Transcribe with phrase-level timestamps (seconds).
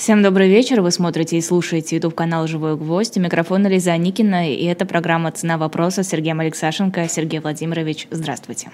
[0.00, 0.80] Всем добрый вечер.
[0.80, 3.18] Вы смотрите и слушаете YouTube канал «Живой гвоздь».
[3.18, 7.06] У микрофона Лиза Никина, и это программа «Цена вопроса» с Сергеем Алексашенко.
[7.06, 8.70] Сергей Владимирович, здравствуйте.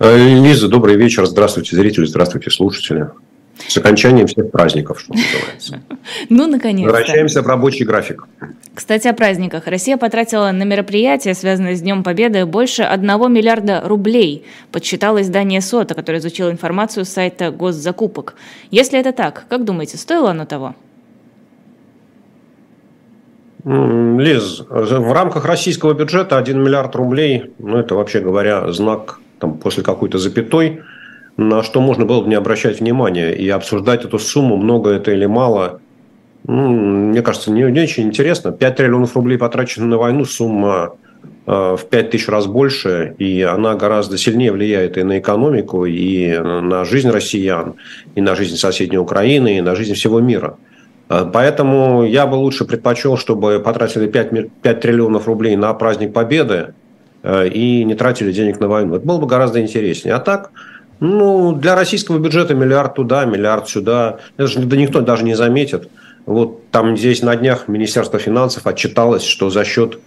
[0.00, 1.26] Э, Лиза, добрый вечер.
[1.26, 3.06] Здравствуйте, зрители, здравствуйте, слушатели.
[3.68, 5.80] С окончанием всех праздников, что называется.
[6.28, 6.92] Ну, наконец-то.
[6.92, 8.26] Возвращаемся в рабочий график.
[8.74, 9.66] Кстати, о праздниках.
[9.66, 15.94] Россия потратила на мероприятия, связанные с Днем Победы, больше 1 миллиарда рублей, подсчитало издание СОТа,
[15.94, 18.34] которое изучило информацию с сайта госзакупок.
[18.70, 20.74] Если это так, как думаете, стоило оно того?
[23.64, 29.82] Лиз, в рамках российского бюджета 1 миллиард рублей, ну это вообще говоря знак там, после
[29.82, 30.82] какой-то запятой–
[31.36, 35.26] на что можно было бы не обращать внимания и обсуждать эту сумму, много это или
[35.26, 35.80] мало.
[36.44, 38.52] Ну, мне кажется, не, не очень интересно.
[38.52, 40.96] 5 триллионов рублей потрачено на войну, сумма
[41.46, 46.38] э, в 5 тысяч раз больше, и она гораздо сильнее влияет и на экономику, и
[46.38, 47.74] на жизнь россиян,
[48.14, 50.56] и на жизнь соседней Украины, и на жизнь всего мира.
[51.08, 56.74] Э, поэтому я бы лучше предпочел, чтобы потратили 5, 5 триллионов рублей на праздник Победы
[57.22, 58.96] э, и не тратили денег на войну.
[58.96, 60.14] Это было бы гораздо интереснее.
[60.14, 60.52] А так,
[61.00, 64.18] ну, для российского бюджета миллиард туда, миллиард сюда.
[64.36, 65.90] Это же да никто даже не заметит.
[66.24, 69.98] Вот там здесь на днях Министерство финансов отчиталось, что за счет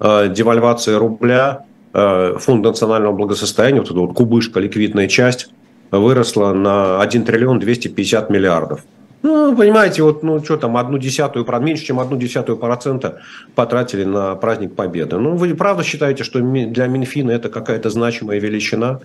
[0.00, 5.50] э, девальвации рубля э, фонд национального благосостояния, вот эта вот кубышка, ликвидная часть,
[5.90, 8.84] выросла на 1 триллион 250 миллиардов.
[9.26, 13.22] Ну, понимаете, вот, ну, что там, одну десятую, меньше, чем одну десятую процента
[13.56, 15.18] потратили на праздник Победы.
[15.18, 19.00] Ну, вы правда считаете, что для Минфина это какая-то значимая величина?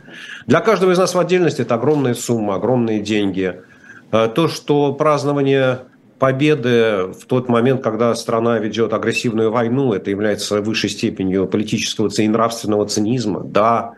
[0.46, 3.62] Для каждого из нас в отдельности это огромная сумма, огромные деньги.
[4.12, 5.80] А то, что празднование
[6.20, 12.28] победы в тот момент, когда страна ведет агрессивную войну, это является высшей степенью политического и
[12.28, 13.94] нравственного цинизма, да,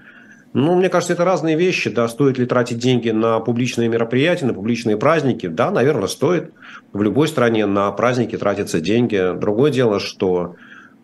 [0.54, 1.90] ну, мне кажется, это разные вещи.
[1.90, 5.48] Да, стоит ли тратить деньги на публичные мероприятия, на публичные праздники?
[5.48, 6.54] Да, наверное, стоит.
[6.94, 9.36] В любой стране на праздники тратятся деньги.
[9.36, 10.56] Другое дело, что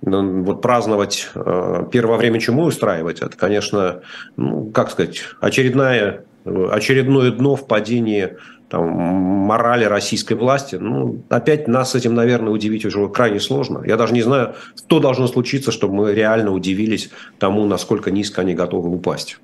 [0.01, 4.01] ну, вот праздновать э, первое время чему устраивать, это, конечно,
[4.37, 8.37] ну, как сказать, очередная, очередное дно в падении
[8.69, 10.75] там, морали российской власти.
[10.75, 13.83] Ну, опять нас этим, наверное, удивить уже крайне сложно.
[13.85, 17.09] Я даже не знаю, что должно случиться, чтобы мы реально удивились
[17.39, 19.39] тому, насколько низко они готовы упасть.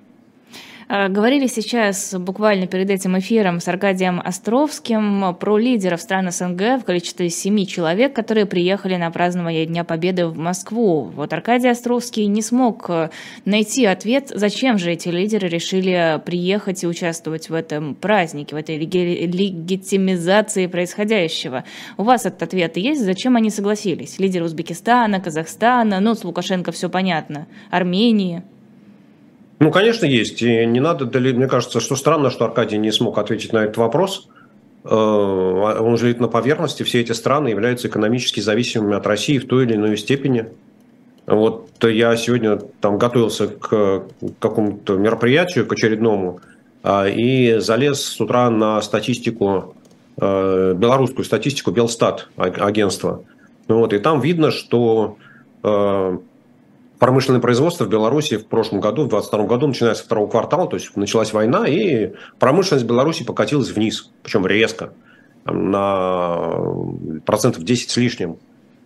[0.88, 6.84] Э, говорили сейчас буквально перед этим эфиром с Аркадием Островским про лидеров стран СНГ в
[6.86, 11.12] количестве семи человек, которые приехали на празднование Дня Победы в Москву.
[11.16, 13.10] Вот Аркадий Островский не смог э,
[13.46, 18.78] найти ответ, зачем же эти лидеры решили приехать и участвовать в этом празднике, в этой
[18.78, 21.64] легитимизации происходящего.
[21.98, 24.20] У вас этот ответ есть, зачем они согласились?
[24.20, 28.44] Лидеры Узбекистана, Казахстана, ну, с Лукашенко все понятно, Армении–
[29.60, 30.42] ну, конечно, есть.
[30.42, 34.28] И не надо, мне кажется, что странно, что Аркадий не смог ответить на этот вопрос.
[34.84, 36.84] Э, он живет на поверхности.
[36.84, 40.48] Все эти страны являются экономически зависимыми от России в той или иной степени.
[41.26, 44.04] Вот я сегодня там готовился к
[44.40, 46.40] какому-то мероприятию, к очередному,
[46.84, 49.76] а, и залез с утра на статистику,
[50.22, 53.24] э, белорусскую статистику, Белстат агентство.
[53.68, 55.18] Вот, и там видно, что
[55.64, 56.18] э,
[57.06, 60.76] промышленное производство в Беларуси в прошлом году, в 2022 году, начиная со второго квартала, то
[60.76, 64.92] есть началась война, и промышленность Беларуси покатилась вниз, причем резко,
[65.46, 66.64] на
[67.24, 68.40] процентов 10 с лишним.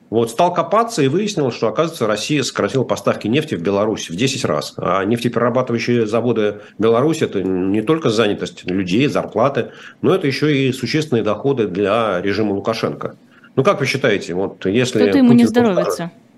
[0.09, 4.44] Вот, стал копаться и выяснил, что, оказывается, Россия сократила поставки нефти в Беларусь в 10
[4.44, 4.74] раз.
[4.75, 11.24] А нефтеперерабатывающие заводы Беларуси– это не только занятость людей, зарплаты, но это еще и существенные
[11.24, 13.16] доходы для режима Лукашенко.
[13.56, 15.00] Ну, как вы считаете, вот если...
[15.03, 15.94] Что-то ему не здоровится.
[15.94, 16.29] Скажет,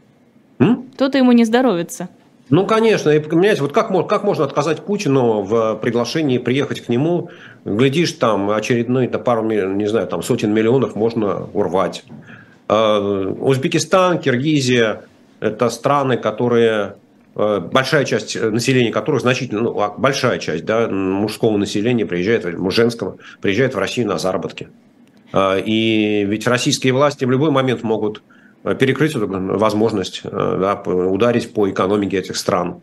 [1.01, 2.09] кто-то ему не здоровится.
[2.51, 7.31] Ну, конечно, и поменять, вот как, как можно отказать Путину в приглашении приехать к нему,
[7.66, 12.03] глядишь, там очередные на пару, не знаю, там сотен миллионов можно урвать.
[12.67, 15.06] А, Узбекистан, Киргизия–
[15.40, 16.97] это страны, которые
[17.35, 23.17] э, большая часть населения которых значительно, ну, а, большая часть да, мужского населения приезжает, женского,
[23.41, 24.67] приезжает в Россию на заработки.
[25.34, 28.22] А, и ведь российские власти в любой момент могут
[28.63, 32.81] перекрыть эту возможность э, да, ударить по экономике этих стран.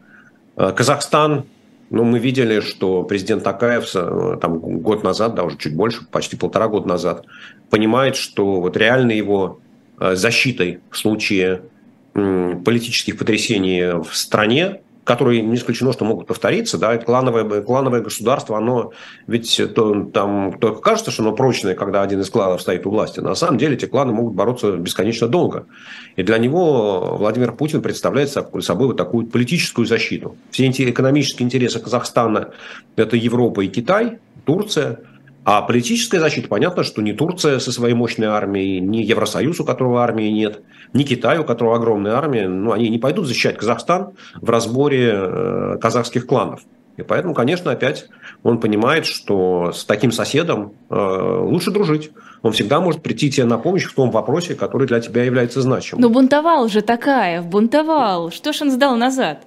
[0.56, 1.44] Э, Казахстан,
[1.90, 3.90] ну, мы видели, что президент Акаев
[4.40, 7.24] там, год назад, да, уже чуть больше, почти полтора года назад,
[7.70, 9.60] понимает, что вот реально его
[9.98, 11.62] защитой в случае
[12.12, 18.58] политических потрясений в стране которые не исключено, что могут повториться, да, это клановое, клановое государство,
[18.58, 18.92] оно
[19.26, 23.20] ведь то, там только кажется, что оно прочное, когда один из кланов стоит у власти.
[23.20, 25.64] На самом деле эти кланы могут бороться бесконечно долго.
[26.16, 30.36] И для него Владимир Путин представляет собой вот такую политическую защиту.
[30.50, 32.50] Все экономические интересы Казахстана–
[32.96, 35.00] это Европа и Китай, Турция–
[35.50, 40.02] А политическая защита, понятно, что ни Турция со своей мощной армией, ни Евросоюз, у которого
[40.02, 40.60] армии нет,
[40.92, 44.10] ни Китай, у которого огромная армия, ну, они не пойдут защищать Казахстан
[44.42, 46.60] в разборе э, казахских кланов.
[46.98, 48.08] И поэтому, конечно, опять
[48.42, 52.10] он понимает, что с таким соседом э, лучше дружить.
[52.42, 56.02] Он всегда может прийти тебе на помощь в том вопросе, который для тебя является значимым.
[56.02, 58.30] Но бунтовал же Такаев, бунтовал.
[58.30, 59.46] Что ж он сдал назад?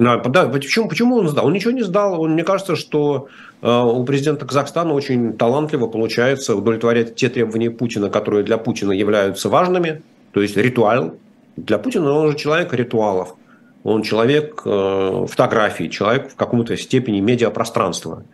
[0.00, 1.46] Да, почему, почему он сдал?
[1.46, 2.18] Он ничего не сдал.
[2.18, 3.28] Он, мне кажется, что
[3.60, 9.50] э, у президента Казахстана очень талантливо получается удовлетворять те требования Путина, которые для Путина являются
[9.50, 10.02] важными.
[10.32, 11.16] То есть ритуал.
[11.56, 13.36] Для Путина он же человек ритуалов.
[13.84, 18.24] Он человек э, фотографии, человек в каком-то степени медиапространства.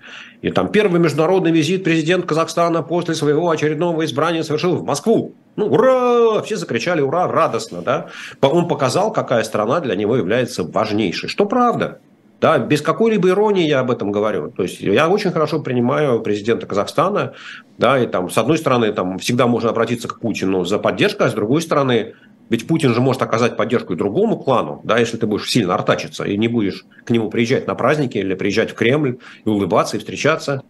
[0.43, 5.35] И там первый международный визит президента Казахстана после своего очередного избрания совершил в Москву.
[5.57, 6.43] Ну, ура!
[6.43, 8.07] Все закричали ура, радостно, да?
[8.43, 11.29] Он показал, какая страна для него является важнейшей.
[11.29, 12.01] Что правда.
[12.39, 14.51] Да, без какой-либо иронии я об этом говорю.
[14.51, 17.33] То есть я очень хорошо принимаю президента Казахстана,
[17.79, 21.31] да, и там, с одной стороны, там всегда можно обратиться к Путину за поддержкой, а
[21.31, 22.15] с другой стороны,
[22.51, 26.25] ведь Путин же может оказать поддержку и другому клану, да, если ты будешь сильно артачиться
[26.25, 29.17] и не будешь к нему приезжать на праздники или приезжать в Кремль
[29.47, 30.63] и улыбаться и встречаться.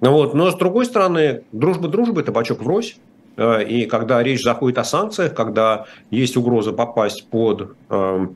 [0.00, 0.34] Вот.
[0.34, 2.96] Но с другой стороны, дружба дружбы, табачок врозь.
[3.36, 8.26] Э, и когда речь заходит о санкциях, когда есть угроза попасть под э,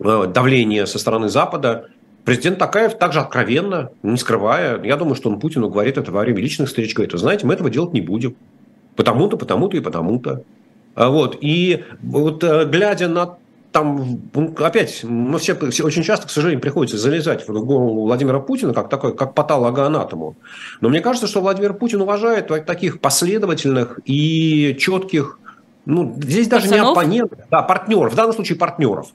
[0.00, 1.88] э, давление со стороны Запада,
[2.24, 6.40] президент Такаев также откровенно, не скрывая, я думаю, что он Путину говорит это во время
[6.40, 8.34] личных встреч, говорит, вы знаете, мы этого делать не будем.
[8.96, 10.42] Потому-то, потому-то и потому-то.
[10.94, 11.36] А вот.
[11.40, 13.36] И вот э, глядя на
[13.76, 14.22] там,
[14.56, 18.88] опять, мы все, все очень часто, к сожалению, приходится залезать в голову Владимира Путина как
[18.88, 20.34] такой, как патологоанатому.
[20.80, 25.38] Но мне кажется, что Владимир Путин уважает таких последовательных и четких,
[25.84, 26.86] ну, здесь даже Пацанов?
[26.86, 29.08] не оппонентов, да, партнеров, в данном случае партнеров.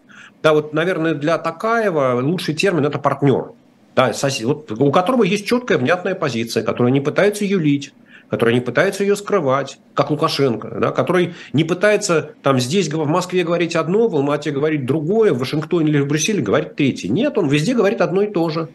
[0.44, 3.54] Да, вот, наверное, для Такаева лучший термин– это партнер.
[3.96, 7.96] Да, сосед, вот, у которого есть четкая, внятная позиция, которая не пытается юлить,
[8.32, 13.44] который не пытается ее скрывать, как Лукашенко, да, который не пытается там здесь в Москве
[13.44, 17.10] говорить одно, в Алмате говорить другое, в Вашингтоне или в Брюсселе говорить третье.
[17.10, 18.70] Нет, он везде говорит одно и то же.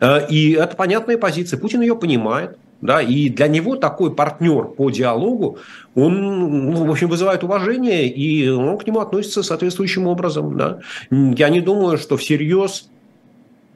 [0.00, 1.60] Э, и это понятная позиция.
[1.60, 2.56] Путин ее понимает.
[2.80, 5.58] Да, и для него такой партнер по диалогу,
[5.94, 10.58] он, ну, в общем, вызывает уважение, и он к нему относится соответствующим образом.
[10.58, 10.80] Да.
[11.10, 12.90] Я не думаю, что всерьез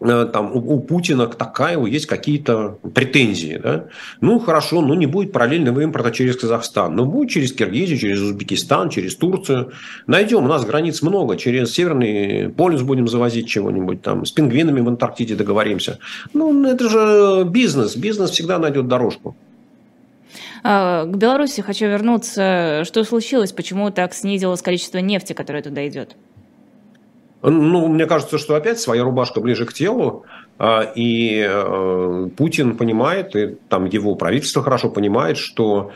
[0.01, 3.61] там, у, у Путина к Такаеву есть какие-то претензии.
[3.63, 3.87] Да?
[4.21, 8.91] Ну, хорошо, ну не будет параллельного импорта через Казахстан, но будет через Киргизию, через Узбекистан,
[8.91, 9.73] через Турцию.
[10.07, 14.89] Найдем, у нас границ много, через Северный полюс будем завозить чего-нибудь там, с пингвинами в
[14.89, 15.99] Антарктиде договоримся.
[16.33, 19.37] Ну, это же бизнес, бизнес всегда найдет дорожку.
[20.63, 22.83] А, к Беларуси хочу вернуться.
[22.85, 23.53] Что случилось?
[23.53, 26.17] Почему так снизилось количество нефти, которое туда идет?
[27.43, 30.25] Ну, мне кажется, что опять своя рубашка ближе к телу,
[30.59, 35.93] а, и э, Путин понимает, и там его правительство хорошо понимает, что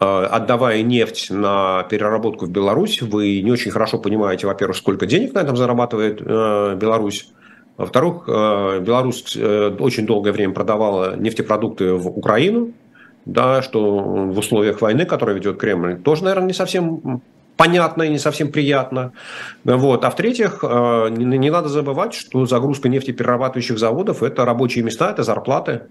[0.00, 5.34] э, отдавая нефть на переработку в Беларусь, вы не очень хорошо понимаете, во-первых, сколько денег
[5.34, 7.30] на этом зарабатывает э, Беларусь,
[7.76, 12.72] во-вторых, Беларусь очень долгое время продавала нефтепродукты в Украину,
[13.26, 17.20] да, что в условиях войны, которую ведет Кремль, тоже, наверное, не совсем
[17.56, 19.12] понятно и не совсем приятно.
[19.64, 20.04] Вот.
[20.04, 25.82] А в-третьих, э, не надо забывать, что загрузка нефтеперерабатывающих заводов– это рабочие места, это зарплаты.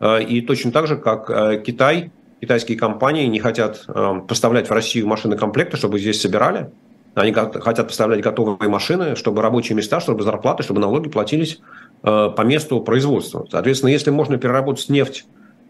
[0.00, 3.84] Э, и точно так же, как э, Китай, китайские компании не хотят
[4.28, 6.70] поставлять в Россию машины комплекта, чтобы здесь собирали.
[7.14, 11.58] Они хотят поставлять готовые машины, чтобы рабочие места, чтобы зарплаты, чтобы налоги платились
[12.02, 13.44] по месту производства.
[13.50, 15.26] Соответственно, если можно переработать нефть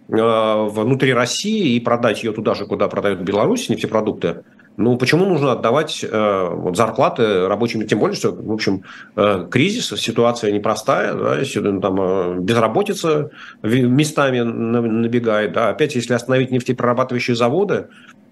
[0.09, 4.43] внутри России и продать ее туда же, куда продают в Беларуси нефтепродукты,
[4.79, 7.85] ну, почему нужно отдавать э, вот, зарплаты рабочим?
[7.85, 8.85] Тем более, что, в общем,
[9.17, 13.31] э, кризис, ситуация непростая, да, если, там, э, безработица
[13.65, 15.53] местами набегает.
[15.53, 15.71] Да.
[15.71, 17.89] Опять, если остановить нефтеперерабатывающие заводы,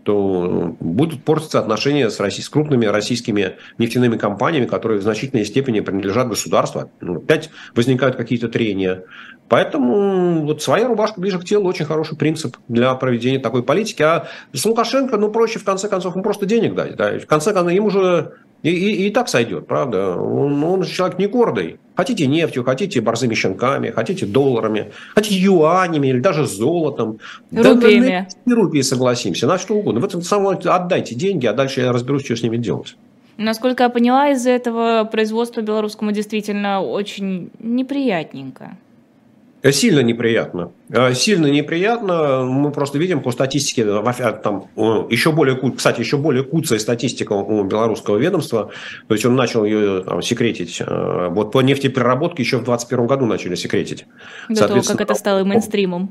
[0.07, 5.81] то будут портиться отношения с, Россий, с крупными российскими нефтяными компаниями, которые в значительной степени
[5.81, 6.93] принадлежат государству.
[7.01, 9.03] Ну, опять возникают какие-то трения.
[9.49, 14.03] Поэтому вот своя рубашка ближе к телу очень хороший принцип для проведения такой политики.
[14.03, 16.95] А с Лукашенко, ну, проще в конце концов ему просто денег дать.
[16.95, 17.19] Да.
[17.19, 18.33] В конце концов, ему же
[18.67, 20.17] и, и, и так сойдет, правда.
[20.17, 21.79] Он, он же человек не гордый.
[21.95, 27.21] Хотите нефтью, хотите борзыми щенками, хотите долларами, хотите юанями или даже золотом.
[27.53, 28.27] Рупиями.
[28.29, 30.01] Да, на рупии согласимся, на что угодно.
[30.01, 32.97] В этом самом отдайте деньги, а дальше я разберусь, что с ними делать.
[33.39, 38.77] Насколько я поняла, из-за этого производство белорусскому действительно очень неприятненько.
[39.73, 40.73] Сильно неприятно.
[40.91, 42.45] Э, сильно неприятно.
[42.45, 43.85] Мы просто видим по статистике,
[44.43, 44.69] там,
[45.11, 48.71] еще более, кстати, еще более куцая статистика у белорусского ведомства.
[49.09, 50.81] То есть он начал ее там, секретить.
[50.81, 54.07] Э, вот по нефтепереработке еще в 2021 году начали секретить.
[54.49, 56.11] До того, как это стало мейнстримом.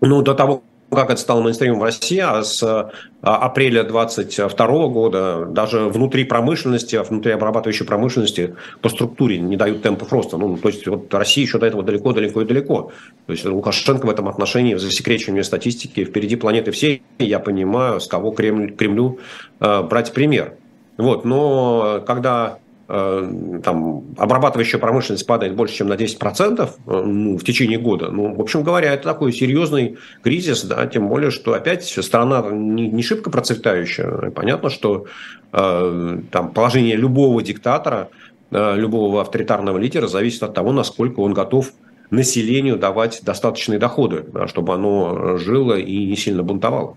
[0.00, 2.90] ну, до того, как это стало мейнстримом в России, а с а,
[3.22, 10.12] апреля 2022 года даже внутри промышленности, а внутри обрабатывающей промышленности по структуре не дают темпов
[10.12, 10.38] роста.
[10.38, 12.92] Ну, то есть вот Россия еще до этого далеко-далеко и далеко.
[13.26, 18.06] То есть Лукашенко в этом отношении, в засекречивании статистики, впереди планеты всей, я понимаю, с
[18.06, 19.18] кого Кремль, Кремлю
[19.60, 20.54] э, брать пример.
[20.96, 27.78] Вот, но когда там, обрабатывающая промышленность падает больше, чем на 10% э, ну, в течение
[27.78, 28.10] года.
[28.10, 32.88] Ну, в общем говоря, это такой серьезный кризис, да, тем более, что опять страна не,
[32.88, 34.30] не шибко процветающая.
[34.30, 35.04] Понятно, что
[35.52, 38.08] э, там, положение любого диктатора,
[38.50, 41.72] э, любого авторитарного лидера зависит от того, насколько он готов
[42.10, 46.96] населению давать достаточные доходы, да, чтобы оно жило и не сильно бунтовало.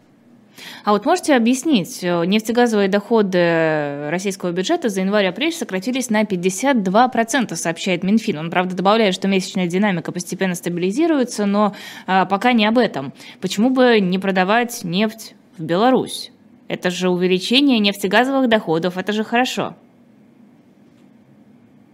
[0.84, 8.04] А вот можете объяснить, э, нефтегазовые доходы российского бюджета за январь-апрель сократились на 52%, сообщает
[8.04, 8.38] Минфин.
[8.38, 11.76] Он, правда, добавляет, что месячная динамика постепенно стабилизируется, но
[12.08, 13.14] а, пока не об этом.
[13.40, 16.32] Почему бы не продавать нефть в Беларусь?
[16.68, 19.76] Это же увеличение нефтегазовых доходов, это же хорошо.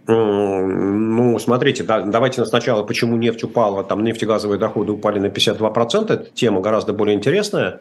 [0.06, 6.30] Ну, смотрите, да, давайте сначала, почему нефть упала, там нефтегазовые доходы упали на 52%, это
[6.32, 7.80] тема гораздо более интересная.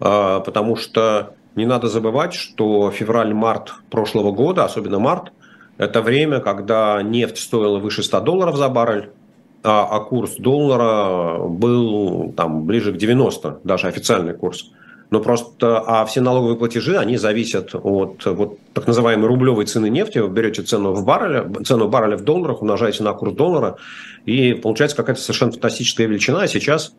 [0.00, 5.32] А, потому что не надо забывать, что февраль-март прошлого года, особенно март,
[5.78, 9.10] это время, когда нефть стоила выше 100 долларов за баррель,
[9.62, 14.70] а, а курс доллара был там ближе к 90, даже официальный курс.
[15.10, 20.18] Но просто, а все налоговые платежи, они зависят от вот, так называемой рублевой цены нефти.
[20.18, 23.76] Вы берете цену в барреле, цену барреля в долларах, умножаете на курс доллара,
[24.24, 26.42] и получается какая-то совершенно фантастическая величина.
[26.42, 26.94] А сейчас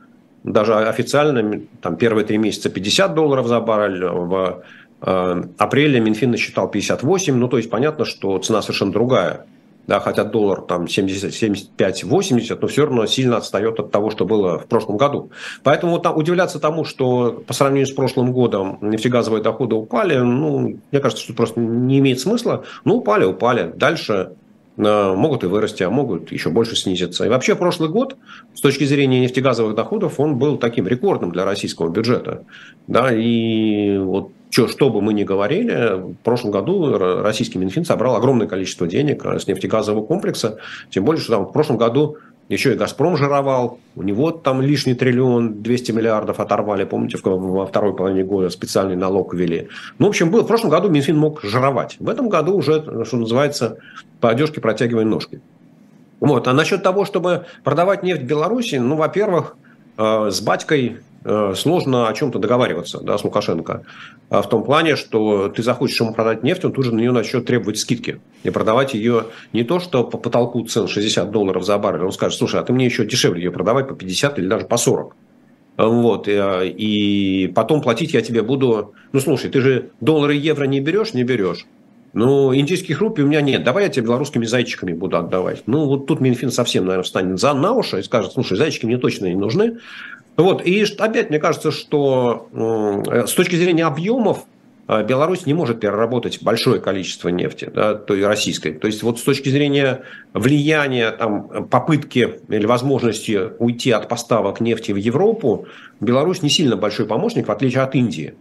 [0.45, 4.63] даже официально там, первые три месяца 50 долларов за баррель, в
[5.01, 9.45] э, апреле Минфин насчитал 58, ну то есть понятно, что цена совершенно другая.
[9.87, 14.25] Да, хотя доллар там 70, 75, 80, но все равно сильно отстает от того, что
[14.25, 15.29] было в прошлом году.
[15.63, 21.01] Поэтому там, удивляться тому, что по сравнению с прошлым годом нефтегазовые доходы упали, ну, мне
[21.01, 22.63] кажется, что просто не имеет смысла.
[22.83, 23.71] Ну, упали, упали.
[23.75, 24.31] Дальше
[24.77, 27.25] могут и вырасти, а могут еще больше снизиться.
[27.25, 28.17] И вообще прошлый год
[28.53, 32.43] с точки зрения нефтегазовых доходов он был таким рекордным для российского бюджета.
[32.87, 38.15] Да, и вот что, что бы мы ни говорили, в прошлом году российский Минфин собрал
[38.15, 42.17] огромное количество денег с нефтегазового комплекса, тем более, что там в прошлом году
[42.47, 47.95] еще и «Газпром» жировал, у него там лишний триллион, 200 миллиардов оторвали, помните, во второй
[47.95, 49.69] половине года специальный налог ввели.
[49.97, 51.95] Ну, в общем, был, в прошлом году Минфин мог жировать.
[51.99, 53.77] В этом году уже, что называется,
[54.19, 55.41] по одежке протягиваем ножки.
[56.19, 56.47] Вот.
[56.47, 59.57] А насчет того, чтобы продавать нефть Беларуси, ну, во-первых,
[59.97, 60.97] э, с батькой
[61.55, 63.83] сложно о чем-то договариваться да, с Лукашенко.
[64.29, 67.11] А в том плане, что ты захочешь ему продать нефть, он тут же на нее
[67.11, 68.21] начнет требовать скидки.
[68.43, 72.03] И продавать ее не то, что по потолку цен 60 долларов за баррель.
[72.03, 74.77] Он скажет, слушай, а ты мне еще дешевле ее продавай по 50 или даже по
[74.77, 75.15] 40.
[75.77, 78.93] Вот, э, и потом платить я тебе буду...
[79.11, 81.13] Ну, слушай, ты же доллары и евро не берешь?
[81.13, 81.65] Не берешь.
[82.13, 83.65] Ну, индийских рупий у меня нет.
[83.65, 85.63] Давай я тебе белорусскими зайчиками буду отдавать.
[85.65, 88.97] Ну, вот тут Минфин совсем, наверное, встанет за на уши и скажет, слушай, зайчики мне
[88.97, 89.79] точно не нужны.
[90.37, 94.45] Вот, и опять мне кажется, что с точки зрения объемов
[94.87, 98.73] э, Беларусь не может переработать большое количество нефти, да, то и российской.
[98.73, 100.01] То есть вот с точки зрения
[100.33, 105.67] влияния, там, попытки или возможности уйти от поставок нефти в Европу,
[106.01, 108.33] Беларусь не сильно большой помощник, в отличие от Индии.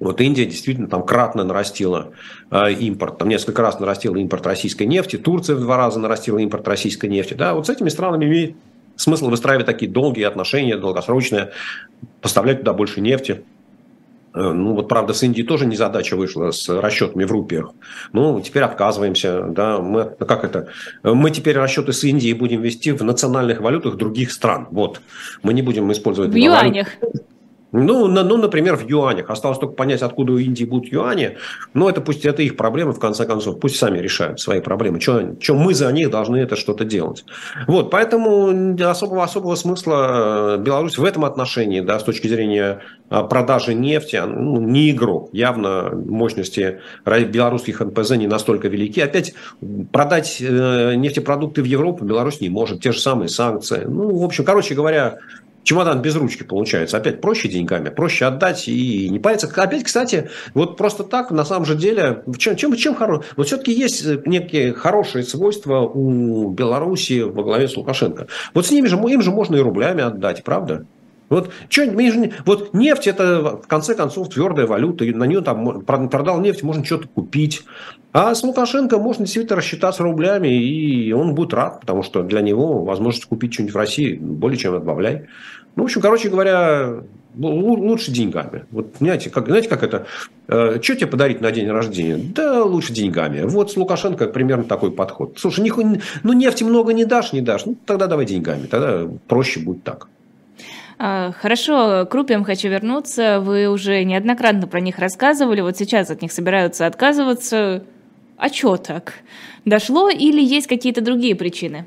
[0.00, 2.10] Вот Индия действительно там кратно нарастила
[2.50, 6.66] э, импорт, там несколько раз нарастила импорт российской нефти, Турция в два раза нарастила импорт
[6.66, 7.34] российской нефти.
[7.34, 8.56] Да, вот с этими странами имеет
[8.96, 11.50] смысл выстраивать такие долгие отношения, долгосрочные,
[12.20, 13.44] поставлять туда больше нефти.
[14.34, 17.70] Э, ну, вот, правда, с Индией тоже не задача вышла с расчетами в рупиях.
[18.12, 20.68] Ну, теперь отказываемся, да, мы, как это,
[21.02, 25.00] мы теперь расчеты с Индией будем вести в национальных валютах других стран, вот.
[25.42, 26.30] Мы не будем использовать...
[26.30, 26.88] В юанях.
[27.00, 27.33] Валют.
[27.76, 29.30] Ну, на, ну, например, в юанях.
[29.30, 31.38] Осталось только понять, откуда у Индии будут юани.
[31.74, 33.58] Но это пусть это их проблемы, в конце концов.
[33.58, 35.00] Пусть сами решают свои проблемы.
[35.00, 37.24] Что мы за них должны это что-то делать.
[37.66, 43.22] Вот, поэтому особого, особого смысла э, Беларусь в этом отношении, да, с точки зрения э,
[43.28, 45.30] продажи нефти, ну, не игрок.
[45.32, 49.00] Явно мощности белорусских НПЗ не настолько велики.
[49.00, 49.34] Опять
[49.90, 52.82] продать э, нефтепродукты в Европу Беларусь не может.
[52.82, 53.82] Те же самые санкции.
[53.84, 55.18] Ну, в общем, короче говоря,
[55.64, 56.98] чемодан без ручки получается.
[56.98, 59.50] Опять проще деньгами, проще отдать и не париться.
[59.56, 63.24] Опять, кстати, вот просто так, на самом же деле, чем, чем, чем хорошо?
[63.36, 68.28] Вот все-таки есть некие хорошие свойства у Беларуси во главе с Лукашенко.
[68.52, 70.86] Вот с ними же, им же можно и рублями отдать, правда?
[71.28, 71.82] Вот, что,
[72.44, 77.08] вот нефть это в конце концов твердая валюта, на нее там продал нефть, можно что-то
[77.08, 77.62] купить.
[78.12, 82.84] А с Лукашенко можно действительно рассчитаться рублями, и он будет рад, потому что для него
[82.84, 85.26] возможность купить что-нибудь в России более чем отбавляй.
[85.76, 87.00] Ну, в общем, короче говоря,
[87.36, 88.64] лучше деньгами.
[88.70, 90.06] Вот знаете, как, знаете, как это?
[90.46, 92.16] Э, что тебе подарить на день рождения?
[92.16, 93.42] Да лучше деньгами.
[93.42, 95.34] Вот с Лукашенко примерно такой подход.
[95.38, 95.72] Слушай, не,
[96.22, 97.66] ну нефти много не дашь, не дашь.
[97.66, 98.66] Ну тогда давай деньгами.
[98.66, 100.08] Тогда проще будет так.
[100.98, 103.40] А, хорошо, к рупиям хочу вернуться.
[103.40, 105.60] Вы уже неоднократно про них рассказывали.
[105.60, 107.84] Вот сейчас от них собираются отказываться.
[108.36, 109.14] А что так?
[109.64, 111.86] Дошло или есть какие-то другие причины?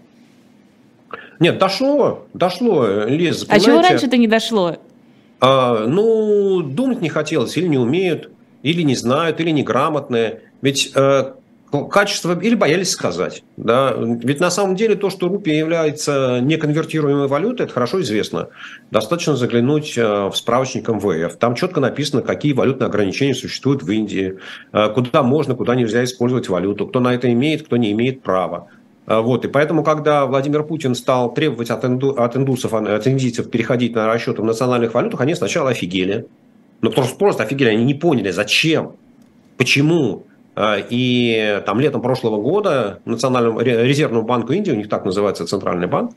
[1.40, 3.46] Нет, дошло, дошло, Лиз.
[3.48, 4.78] А чего раньше-то не дошло?
[5.40, 8.32] А, ну, думать не хотелось, или не умеют,
[8.64, 10.42] или не знают, или неграмотные.
[10.62, 11.34] Ведь э,
[11.72, 13.44] качество, или боялись сказать.
[13.58, 13.94] Да?
[13.98, 18.50] Ведь на самом деле то, что рупия является неконвертируемой валютой, это хорошо известно.
[18.92, 21.36] Достаточно заглянуть э, в справочник МВФ.
[21.38, 24.38] Там четко написано, какие валютные ограничения существуют в Индии,
[24.72, 28.68] э, куда можно, куда нельзя использовать валюту, кто на это имеет, кто не имеет права.
[29.08, 33.50] А, вот, и поэтому, когда Владимир Путин стал требовать от, инду, от индусов, от индийцев
[33.50, 36.28] переходить на расчеты в национальных валютах, они сначала офигели.
[36.82, 38.98] Ну, просто, просто офигели, они не поняли, зачем,
[39.58, 40.26] почему.
[40.60, 45.86] А, и там летом прошлого года Национальному резервному банку Индии, у них так называется центральный
[45.86, 46.14] банк,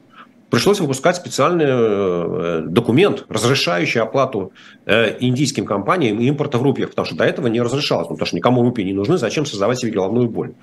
[0.49, 4.52] пришлось выпускать специальный э, документ, разрешающий оплату
[4.87, 8.62] э, индийским компаниям импорта в рупиях, потому что до этого не разрешалось, потому что никому
[8.62, 10.54] рупии не нужны, зачем создавать себе головную боль.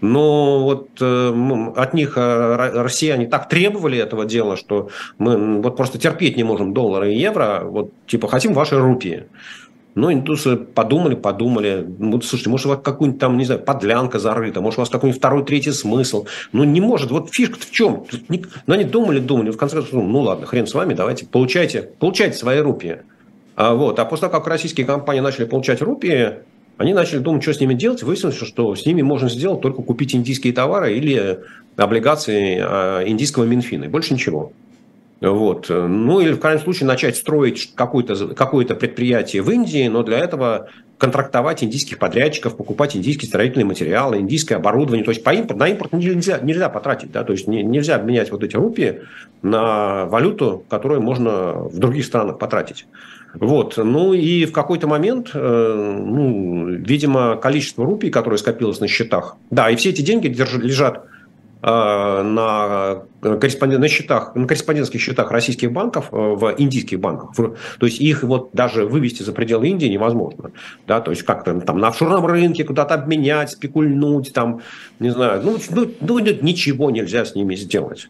[0.00, 4.88] Но вот э, от них россияне так требовали этого дела, что
[5.18, 9.24] мы вот просто терпеть не можем доллары и евро, вот типа хотим ваши рупии.
[9.96, 11.86] Ну, индусы подумали, подумали.
[11.98, 15.18] Ну, слушайте, может, у вас какую-нибудь там, не знаю, подлянка зарыта, может, у вас какой-нибудь
[15.18, 16.26] второй, третий смысл.
[16.52, 17.10] Ну, не может.
[17.10, 18.04] Вот фишка в чем?
[18.28, 18.36] Но
[18.66, 19.50] ну, они думали, думали.
[19.50, 22.98] В конце концов, ну, ладно, хрен с вами, давайте, получайте, получайте свои рупии.
[23.56, 23.98] А, вот.
[23.98, 26.34] а после того, как российские компании начали получать рупии,
[26.76, 28.02] они начали думать, что с ними делать.
[28.02, 31.38] Выяснилось, что с ними можно сделать только купить индийские товары или
[31.74, 33.88] облигации а, индийского Минфина.
[33.88, 34.52] Больше ничего.
[35.20, 35.66] Вот.
[35.70, 40.68] Ну или в крайнем случае начать строить какое-то какое предприятие в Индии, но для этого
[40.98, 45.04] контрактовать индийских подрядчиков, покупать индийские строительные материалы, индийское оборудование.
[45.04, 47.12] То есть по импорт, на импорт нельзя, нельзя потратить.
[47.12, 47.22] Да?
[47.22, 49.02] То есть не, нельзя обменять вот эти рупии
[49.42, 52.86] на валюту, которую можно в других странах потратить.
[53.34, 53.76] Вот.
[53.76, 59.68] Ну и в какой-то момент, э, ну, видимо, количество рупий, которое скопилось на счетах, да,
[59.68, 61.15] и все эти деньги лежат э,
[61.70, 67.34] на, корреспондент, на, счетах, на корреспондентских счетах российских банков э, в индийских банках.
[67.34, 70.52] То есть их вот даже вывести за пределы Индии невозможно.
[70.86, 71.00] Да?
[71.00, 74.60] То есть как-то там на офшорном рынке куда-то обменять, спекульнуть, там,
[75.00, 78.08] не знаю, ну, ну, ну ничего нельзя с ними сделать.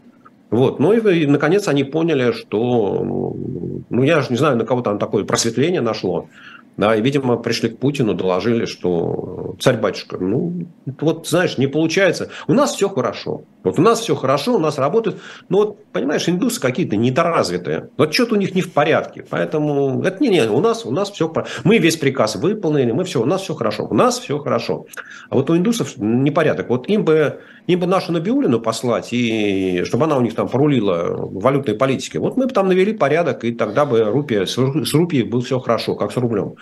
[0.51, 0.79] Вот.
[0.79, 3.03] Ну и, и, наконец, они поняли, что,
[3.90, 6.29] ну, я же не знаю, на кого там такое просветление нашло.
[6.77, 10.67] Да, и, видимо, пришли к Путину, доложили, что царь-батюшка, ну,
[11.01, 12.31] вот, знаешь, не получается.
[12.47, 13.43] У нас все хорошо.
[13.66, 15.16] Вот у нас все хорошо, у нас работает.
[15.48, 17.90] Но вот, понимаешь, индусы какие-то недоразвитые.
[17.96, 19.24] Вот что-то у них не в порядке.
[19.29, 21.33] Поэтому, это не, не, у нас, у нас все,
[21.64, 23.88] мы весь приказ выполнили, мы все, у нас все хорошо.
[23.90, 24.87] У нас все хорошо.
[25.31, 26.68] А вот у индусов непорядок.
[26.68, 31.16] Вот им бы, им бы нашу Набиулину послать, и чтобы она у них там порулила
[31.16, 32.18] валютной политикой.
[32.18, 35.96] Вот мы бы там навели порядок, и тогда бы рупия, с рупией было все хорошо,
[35.96, 36.55] как с рублем.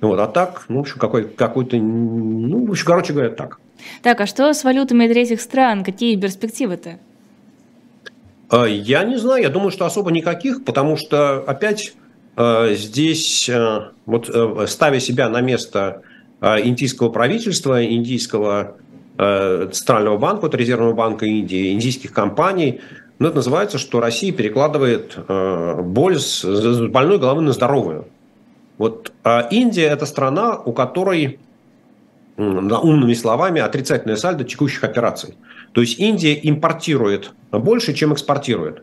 [0.00, 3.58] Вот, а так, ну, в общем, какой, какой-то, ну, в общем, короче говоря, так.
[4.02, 5.84] Так, а что с валютами третьих стран?
[5.84, 6.98] Какие перспективы-то?
[8.48, 11.94] А, я не знаю, я думаю, что особо никаких, потому что опять
[12.36, 14.30] а, здесь, а, вот
[14.68, 16.02] ставя себя на место
[16.40, 18.76] индийского правительства, индийского
[19.18, 22.80] центрального банка, вот резервного банка Индии, индийских компаний,
[23.18, 26.42] ну, это называется, что Россия перекладывает боль с
[26.88, 28.06] больной головы на здоровую.
[28.80, 31.38] Вот а Индия– это страна, у которой,
[32.38, 35.34] умными словами, отрицательное сальдо текущих операций.
[35.72, 38.82] То есть Индия импортирует больше, чем экспортирует.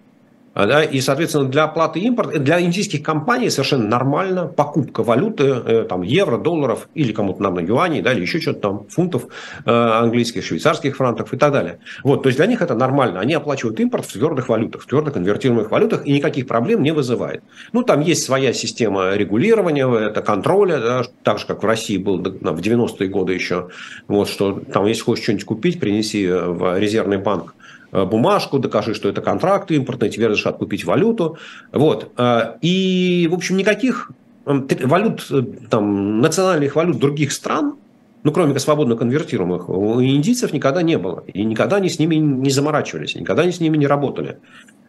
[0.58, 5.86] А, да, и, соответственно, для оплаты импорта, для индийских компаний совершенно нормально покупка валюты, э,
[5.88, 9.28] там, евро, долларов или кому-то нам на юаней, да, или еще что-то там, фунтов
[9.66, 11.78] э, английских, швейцарских франков и так далее.
[12.04, 13.20] Вот, то есть для них это нормально.
[13.20, 17.44] Они оплачивают импорт в твердых валютах, в твердо конвертируемых валютах, и никаких проблем не вызывает.
[17.72, 22.18] Ну, там есть своя система регулирования, это контроля, да, так же, как в России был
[22.18, 23.68] в 90-е годы еще,
[24.08, 29.10] вот, что там, если хочешь что-нибудь купить, принеси в резервный банк Э, бумажку, докажи, что
[29.10, 31.38] это контракт импортный, тебе разрешат купить валюту.
[31.72, 32.12] Вот.
[32.18, 34.12] Э, и, в общем, никаких
[34.46, 37.76] валют, э, там, национальных валют других стран,
[38.24, 41.24] ну, кроме свободно конвертируемых, у индийцев никогда не было.
[41.28, 44.40] И никогда они с ними не заморачивались, никогда они с ними не работали.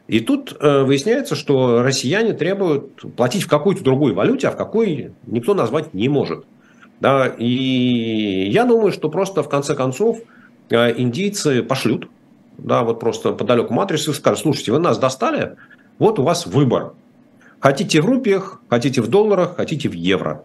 [0.08, 5.12] И тут э, выясняется, что россияне требуют платить в какой-то другой валюте, а в какой
[5.26, 6.46] никто назвать не может.
[7.00, 10.18] Да, и я думаю, что просто в конце концов
[10.70, 12.08] э, индийцы пошлют
[12.58, 15.56] да, вот просто по далекому адресу скажут, слушайте, вы нас достали,
[15.98, 16.92] вот у вас выбор.
[17.60, 20.44] Хотите в рупиях, хотите в долларах, хотите в евро.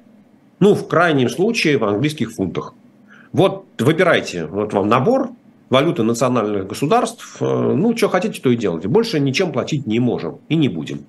[0.60, 2.74] Ну, в крайнем случае, в английских фунтах.
[3.32, 5.32] Вот выбирайте, вот вам набор,
[5.70, 8.88] валюты национальных государств, э, ну, что хотите, то и делайте.
[8.88, 11.06] Больше ничем платить не можем и не будем.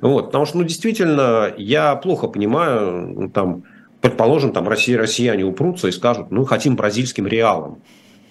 [0.00, 3.64] Вот, потому что, ну, действительно, я плохо понимаю, там,
[4.00, 7.82] предположим, там, Россия, россияне упрутся и скажут, ну, хотим бразильским реалом.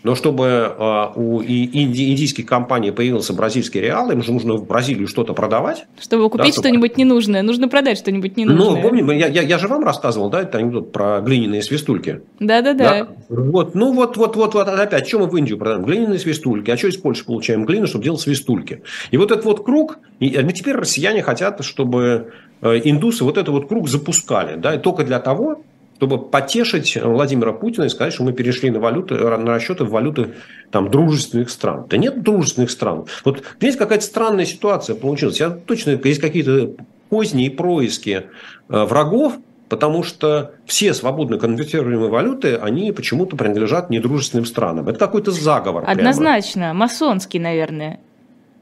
[0.04, 0.46] Но чтобы
[0.78, 5.86] э, у индийских компаний появился бразильский реал, им же нужно в Бразилию что-то продавать.
[6.00, 8.82] Чтобы купить да, что-нибудь ненужное, нужно продать что-нибудь ненужное.
[8.82, 12.22] Ну, помним, я, я, я же вам рассказывал, да, это анекдот про глиняные свистульки.
[12.40, 13.10] Да-да-да.
[13.30, 15.86] Вот, ну вот, вот, вот, вот опять, что мы в Индию продаем?
[15.86, 16.72] Глиняные свистульки.
[16.72, 18.82] А что из Польши получаем глину, чтобы делать свистульки?
[19.12, 23.50] И вот этот вот круг, и а теперь россияне хотят, чтобы э, индусы вот этот
[23.50, 25.64] вот круг запускали, да, и только для того,
[26.02, 30.34] чтобы потешить Владимира Путина и сказать, что мы перешли на, валюты, на расчеты в валюты
[30.72, 31.86] там, дружественных стран.
[31.88, 33.06] Да нет дружественных стран.
[33.24, 35.40] Вот здесь какая-то странная ситуация получилась.
[35.40, 36.72] Я точно, есть какие-то
[37.10, 38.24] поздние происки
[38.68, 39.36] э, врагов,
[39.70, 44.90] потому что все свободно конвертируемые валюты, они почему-то принадлежат недружественным странам.
[44.90, 45.84] Это какой-то заговор.
[45.86, 46.80] Однозначно, прямо.
[46.80, 48.00] масонский, наверное.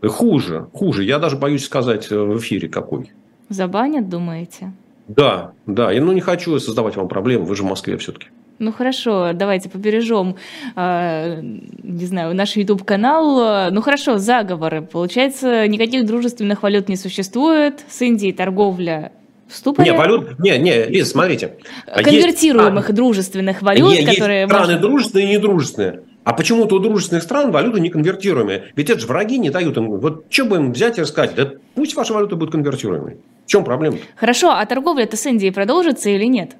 [0.05, 1.05] Хуже, хуже.
[1.05, 3.13] Я даже боюсь сказать э, в эфире какой.
[3.47, 4.73] Забанят, думаете?
[5.09, 5.91] Да, да.
[5.91, 8.27] Я ну, не хочу создавать вам проблемы, вы же в Москве все-таки.
[8.59, 10.35] Ну хорошо, давайте побережем,
[10.75, 13.71] э, не знаю, наш YouTube-канал.
[13.71, 14.81] Ну хорошо, заговоры.
[14.81, 17.85] Получается, никаких дружественных валют не существует.
[17.89, 19.13] С Индией торговля
[19.49, 21.55] в Не, валют, не, не, Лиз, смотрите.
[21.91, 24.45] Конвертируемых есть, дружественных валют, есть которые...
[24.45, 24.79] страны можно...
[24.79, 26.01] дружественные и недружественные.
[26.23, 28.65] А почему-то у дружественных стран валюта не конвертируемая.
[28.75, 29.97] Ведь это же враги не дают им.
[29.97, 31.33] Вот что бы им взять и рассказать?
[31.33, 33.17] Да пусть ваша валюта будет конвертируемой.
[33.49, 33.97] Чем проблема?
[34.15, 36.51] Хорошо, а торговля-то с Индией продолжится или нет?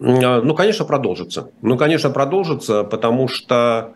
[0.00, 1.50] А, ну, конечно, продолжится.
[1.60, 3.94] Ну, конечно, продолжится, потому что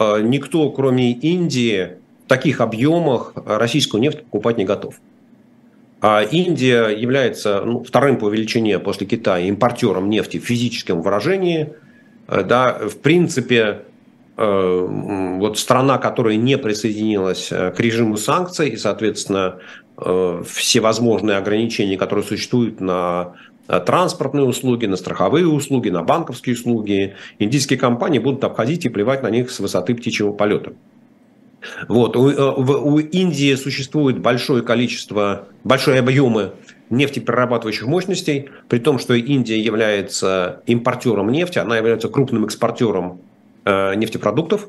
[0.00, 4.96] э, никто, кроме Индии, в таких объемах российскую нефть покупать не готов.
[6.00, 11.72] А Индия является ну, вторым по величине после Китая импортером нефти в физическом выражении.
[12.26, 13.82] Э, да, в принципе,
[14.36, 14.86] э,
[15.38, 19.60] вот страна, которая не присоединилась к режиму санкций и, соответственно,
[19.96, 23.34] всевозможные ограничения, которые существуют на
[23.68, 27.14] э, транспортные услуги, на страховые услуги, на банковские услуги.
[27.38, 30.74] Индийские компании будут обходить и плевать на них с высоты птичьего полета.
[31.88, 32.16] Вот.
[32.16, 36.52] У, э, у Индии существует большое количество, большие объемы
[36.90, 43.20] нефтеперерабатывающих мощностей, при том, что Индия является импортером нефти, она является крупным экспортером
[43.64, 44.68] нефтепродуктов,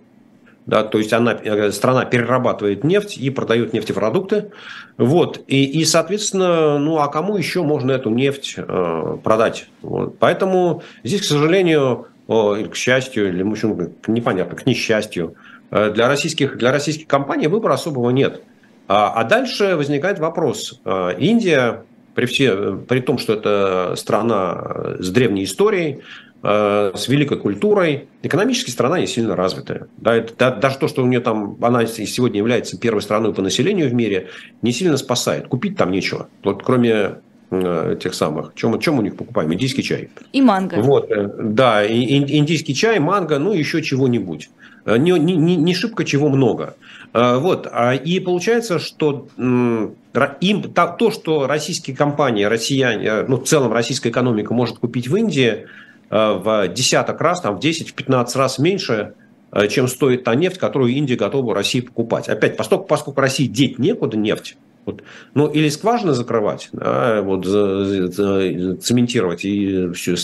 [0.67, 4.51] да, то есть она, э, страна перерабатывает нефть и продает нефтепродукты.
[4.97, 9.69] Вот, и, и, соответственно, ну а кому еще можно эту нефть э, продать?
[9.81, 10.19] Вот.
[10.19, 15.35] Поэтому здесь, к сожалению, о, к счастью, или, в общем, непонятно, к несчастью,
[15.71, 18.43] э, для российских, для российских компаний выбора особого нет.
[18.89, 20.81] А, а дальше возникает вопрос.
[20.83, 27.39] Э, Индия, при, все, при том, что это страна с древней историей, Э, с великой
[27.39, 28.07] культурой.
[28.21, 29.87] Экономически страна не сильно развитая.
[29.97, 33.41] Да, это, да, даже то, что у нее там, она сегодня является первой страной по
[33.41, 34.27] населению в мире,
[34.61, 35.47] не сильно спасает.
[35.47, 36.29] Купить там нечего.
[36.43, 37.15] Вот кроме
[37.49, 38.53] э, тех самых.
[38.55, 39.51] Чем, чем у них покупаем?
[39.51, 40.09] Индийский чай.
[40.31, 40.75] И манго.
[40.75, 44.49] Вот, э, да, индийский чай, манго, ну еще чего-нибудь.
[44.85, 46.77] Не, не, не, шибко чего много.
[47.13, 54.11] Вот, а, и получается, что им то, что российские компании, россияне, ну, в целом российская
[54.11, 55.65] экономика может купить в Индии, Э,
[56.09, 59.13] в десяток раз, там, в 10, в 15 раз меньше,
[59.51, 62.29] э, чем стоит та нефть, которую Индия готова России покупать.
[62.29, 69.43] Опять, поскольку, поскольку России деть некуда нефть, вот, ну, или скважины закрывать, да, вот, цементировать,
[69.43, 70.15] и все,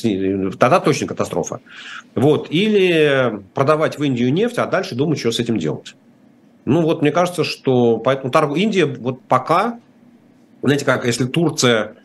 [0.58, 1.60] тогда точно катастрофа.
[2.15, 5.96] Вот, или продавать в Индию нефть, а дальше думать, что с этим делать.
[6.63, 8.56] Ну, вот мне кажется, что поэтому торгу...
[8.56, 9.80] Индия вот пока,
[10.62, 11.96] знаете, как если Турция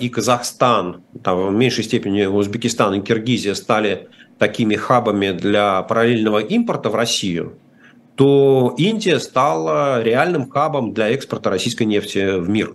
[0.00, 6.90] и Казахстан, там, в меньшей степени Узбекистан и Киргизия стали такими хабами для параллельного импорта
[6.90, 7.58] в Россию,
[8.16, 12.74] то Индия стала реальным хабом для экспорта российской нефти в мир.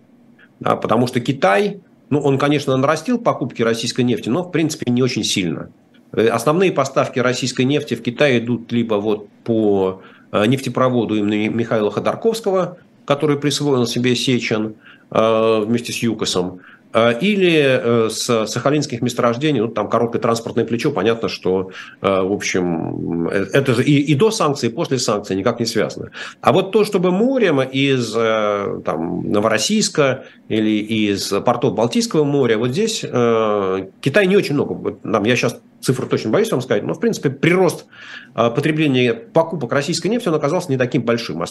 [0.60, 5.04] Да, потому что Китай, ну, он, конечно, нарастил покупки российской нефти, но, в принципе, не
[5.04, 5.70] очень сильно.
[6.12, 12.78] Основные поставки российской нефти в Китай идут либо вот по э, нефтепроводу имени Михаила Ходорковского,
[13.06, 14.76] который присвоил себе Сечин
[15.12, 16.62] э, вместе с ЮКОСом,
[16.96, 23.28] или э, с сахалинских месторождений, ну, там короткое транспортное плечо, понятно, что, э, в общем,
[23.28, 26.12] это же и, и до санкций, и после санкций никак не связано.
[26.40, 33.02] А вот то, чтобы морем из там, Новороссийска или из портов Балтийского моря, вот здесь
[33.02, 34.98] Китай не очень много.
[35.04, 37.86] Там, я сейчас цифру точно боюсь вам сказать, но, в принципе, прирост
[38.34, 41.44] потребления покупок российской нефти, он оказался не таким большим.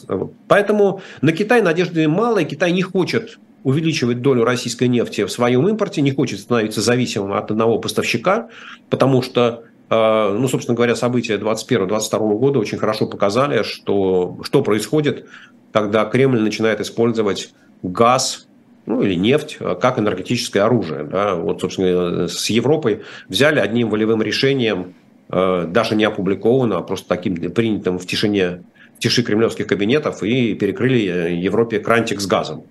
[0.49, 5.67] Поэтому на Китай надежды мало, и Китай не хочет увеличивать долю российской нефти в своем
[5.67, 8.49] импорте, не хочет становиться зависимым от одного поставщика,
[8.91, 15.27] потому что э, ну, собственно говоря, события 2021-2022 года очень хорошо показали, что, что происходит,
[15.73, 18.47] когда Кремль начинает использовать газ
[18.87, 21.05] ну, или нефть как энергетическое оружие.
[21.05, 21.35] Да?
[21.35, 24.95] Вот, собственно, с Европой взяли одним волевым решением,
[25.31, 28.61] э, даже не опубликованно, а просто таким принятым в тишине
[28.97, 32.65] в тиши кремлевских кабинетов и перекрыли э, Европе крантик с газом.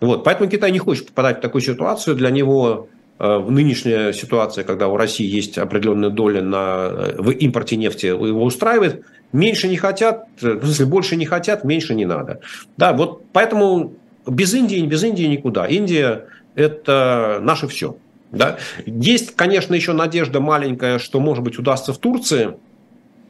[0.00, 0.24] Вот.
[0.24, 2.16] Поэтому Китай не хочет попадать в такую ситуацию.
[2.16, 7.30] Для него э, в нынешняя ситуация, когда у России есть определенная доля на, э, в
[7.30, 9.04] импорте нефти, его устраивает.
[9.32, 12.40] Меньше не хотят, в смысле, больше не хотят, меньше не надо.
[12.76, 13.94] Да, вот поэтому
[14.26, 15.66] без Индии, без Индии никуда.
[15.66, 17.96] Индия– это наше все.
[18.32, 18.58] Да?
[18.86, 22.54] Есть, конечно, еще надежда маленькая, что, может быть, удастся в Турции–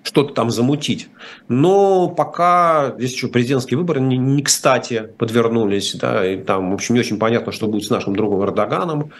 [0.02, 1.08] что-то там замутить.
[1.48, 6.94] Но пока здесь еще президентские выборы не, не кстати подвернулись, да, и там, в общем,
[6.94, 9.12] не очень понятно, что будет с нашим другом Эрдоганом.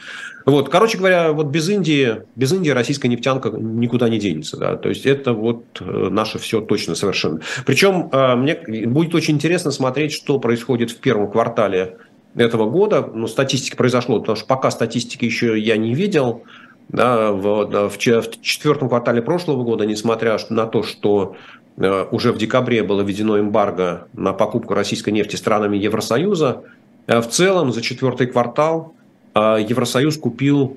[0.46, 4.88] Вот, короче говоря, вот без Индии, без Индии российская нефтянка никуда не денется, да, то
[4.88, 7.40] есть это вот э, наше все точно совершенно.
[7.66, 11.98] Причем э, мне будет очень интересно смотреть, что происходит в первом квартале
[12.34, 13.08] этого года.
[13.12, 16.44] Ну, статистика произошло, потому что пока статистики еще я не видел,
[16.92, 21.36] да, в, в, четвертом квартале прошлого года, несмотря на то, что
[21.76, 26.62] э, уже в декабре было введено эмбарго на покупку российской нефти странами Евросоюза,
[27.06, 28.94] э, в целом за четвертый квартал
[29.34, 30.76] э, Евросоюз купил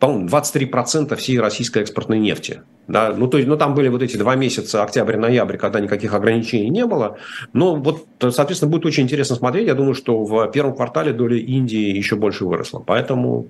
[0.00, 2.62] по-моему, 23% всей российской экспортной нефти.
[2.88, 3.14] Да?
[3.16, 6.84] Ну, то есть, ну, там были вот эти два месяца, октябрь-ноябрь, когда никаких ограничений не
[6.86, 7.18] было.
[7.52, 9.68] Но вот, соответственно, будет очень интересно смотреть.
[9.68, 12.80] Я думаю, что в первом квартале доля Индии еще больше выросла.
[12.80, 13.46] Поэтому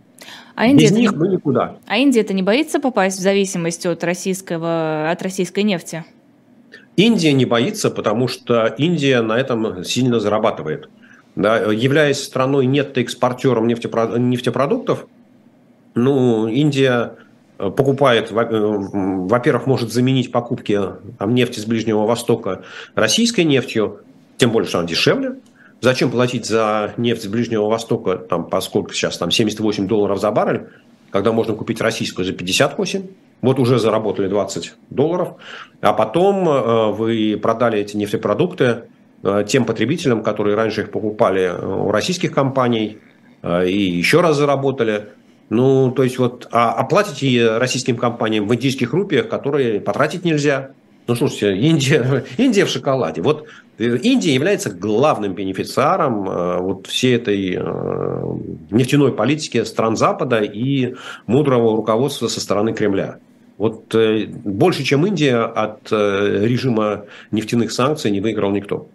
[0.61, 1.17] а Индия без них не...
[1.17, 1.77] мы никуда.
[1.87, 6.05] А Индия это не боится попасть в зависимость от, российского, от российской нефти?
[6.97, 10.91] Индия не боится, потому что Индия на этом сильно зарабатывает.
[11.35, 15.07] Да, являясь страной нетто-экспортером нефтепродуктов,
[15.95, 17.15] ну, Индия
[17.59, 20.79] э, покупает, э, во-первых, может заменить покупки
[21.19, 24.01] там, нефти с Ближнего Востока российской нефтью,
[24.37, 25.37] тем более, что она дешевле.
[25.81, 30.69] Зачем платить за нефть с Ближнего Востока, там, поскольку сейчас там 78 долларов за баррель,
[31.11, 33.07] когда можно купить российскую за 58?
[33.41, 35.37] Вот уже заработали 20 долларов,
[35.81, 38.83] а потом э, вы продали эти нефтепродукты
[39.23, 42.99] э, тем потребителям, которые раньше их покупали у российских компаний,
[43.43, 45.09] э, и еще раз заработали.
[45.49, 50.73] Ну, то есть вот, а оплатите российским компаниям в индийских рупиях, которые потратить нельзя.
[51.07, 53.23] Ну, слушайте, Индия, Индия в шоколаде.
[53.23, 53.47] Вот
[53.79, 58.35] э, Индия является главным бенефициаром э, вот всей этой э,
[58.71, 60.95] нефтяной политики стран Запада и
[61.27, 63.19] мудрого руководства со стороны Кремля.
[63.59, 68.89] Вот больше, чем Индия, от режима нефтяных санкций не выиграл никто.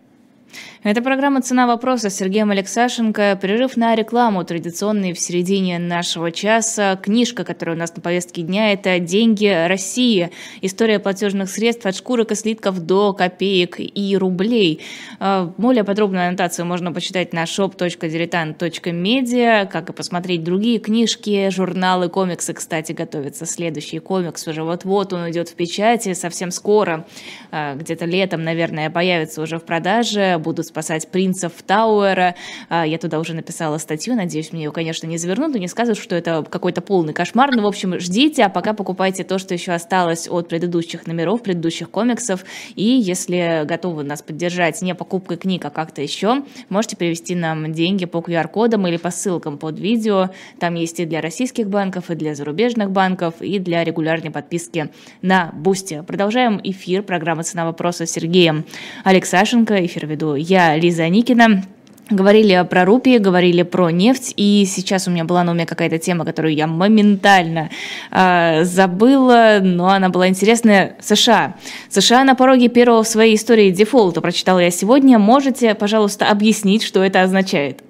[0.86, 3.39] Это программа «Цена вопроса» с Сергеем Алексашенко.
[3.41, 6.95] Перерыв на рекламу, традиционный в середине нашего часа.
[6.95, 10.30] Книжка, которая у нас на повестке дня, это «Деньги России.
[10.62, 14.82] История платежных средств от шкурок и слитков до копеек и рублей».
[15.19, 22.54] А, более подробную аннотацию можно почитать на shop.diletant.media, как и посмотреть другие книжки, журналы, комиксы.
[22.54, 27.08] Кстати, готовится следующий комикс уже вот-вот, он идет в печати совсем скоро,
[27.50, 32.35] а, где-то летом, наверное, появится уже в продаже будут спасать принцев Тауэра.
[32.67, 35.97] А, я туда уже написала статью, надеюсь, мне ее, конечно, не завернут, но не скажут,
[35.97, 37.55] что это какой-то полный кошмар.
[37.55, 41.89] Ну, в общем, ждите, а пока покупайте то, что еще осталось от предыдущих номеров, предыдущих
[41.89, 42.43] комиксов.
[42.75, 48.03] И если готовы нас поддержать не покупкой книг, а как-то еще, можете перевести нам деньги
[48.03, 50.31] по QR-кодам или по ссылкам под видео.
[50.59, 54.89] Там есть и для российских банков, и для зарубежных банков, и для регулярной подписки
[55.21, 56.03] на Бусти.
[56.05, 58.65] Продолжаем эфир программы «Цена вопроса» с Сергеем
[59.05, 59.85] Алексашенко.
[59.85, 61.63] Эфир веду я, Лиза Аникина.
[62.10, 66.23] Говорили про рупии, говорили про нефть, и сейчас у меня была на уме какая-то тема,
[66.23, 67.71] которую я моментально
[68.12, 70.97] э, забыла, но она была интересная.
[71.01, 71.56] США.
[71.89, 75.17] США на пороге первого в своей истории дефолта, прочитала я сегодня.
[75.17, 77.82] Можете, пожалуйста, объяснить, что это означает?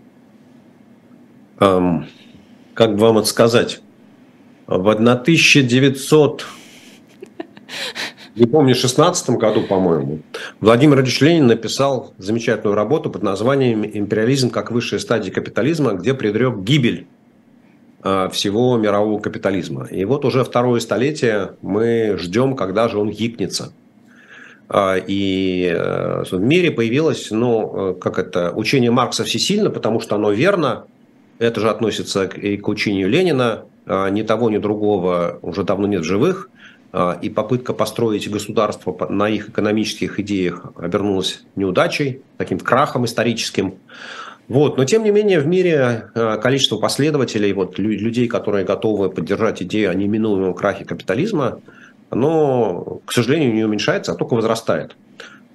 [1.60, 2.06] Эм,
[2.74, 3.82] как вам это сказать?
[4.68, 6.46] В 1900
[8.36, 10.20] не помню, в 16 году, по-моему,
[10.60, 16.58] Владимир Ильич Ленин написал замечательную работу под названием «Империализм как высшая стадия капитализма», где предрек
[16.58, 17.08] гибель
[18.04, 19.86] а, всего мирового капитализма.
[19.86, 23.72] И вот уже второе столетие мы ждем, когда же он гикнется.
[24.68, 30.16] А, и э, в мире появилось, ну, э, как это, учение Маркса всесильно, потому что
[30.16, 30.86] оно верно,
[31.40, 36.02] это же относится и к учению Ленина, а, ни того, ни другого уже давно нет
[36.02, 36.50] в живых–
[37.22, 43.76] и попытка построить государство на их экономических идеях обернулась неудачей, таким крахом историческим.
[44.48, 44.78] Вот.
[44.78, 49.90] Но, тем не менее, в мире э, количество последователей, вот, людей, которые готовы поддержать идею
[49.90, 51.62] о неминуемом крахе капитализма,
[52.12, 54.96] оно, к сожалению, не уменьшается, а только возрастает.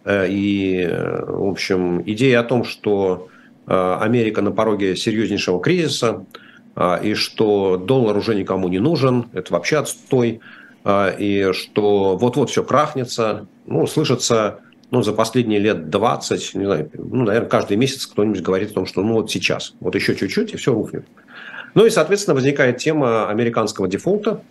[0.04, 3.28] Э, и, в общем, идея о том, что
[3.66, 6.24] э, Америка на пороге серьезнейшего кризиса,
[7.02, 10.40] и что доллар уже никому не нужен, это вообще отстой,
[10.84, 17.24] и что вот-вот все крахнется, ну, слышится ну, за последние лет 20, не знаю, ну,
[17.24, 20.56] наверное, каждый месяц кто-нибудь говорит о том, что ну вот сейчас, вот еще чуть-чуть, и
[20.56, 21.06] все рухнет.
[21.74, 24.42] Ну и, соответственно, возникает тема американского дефолта,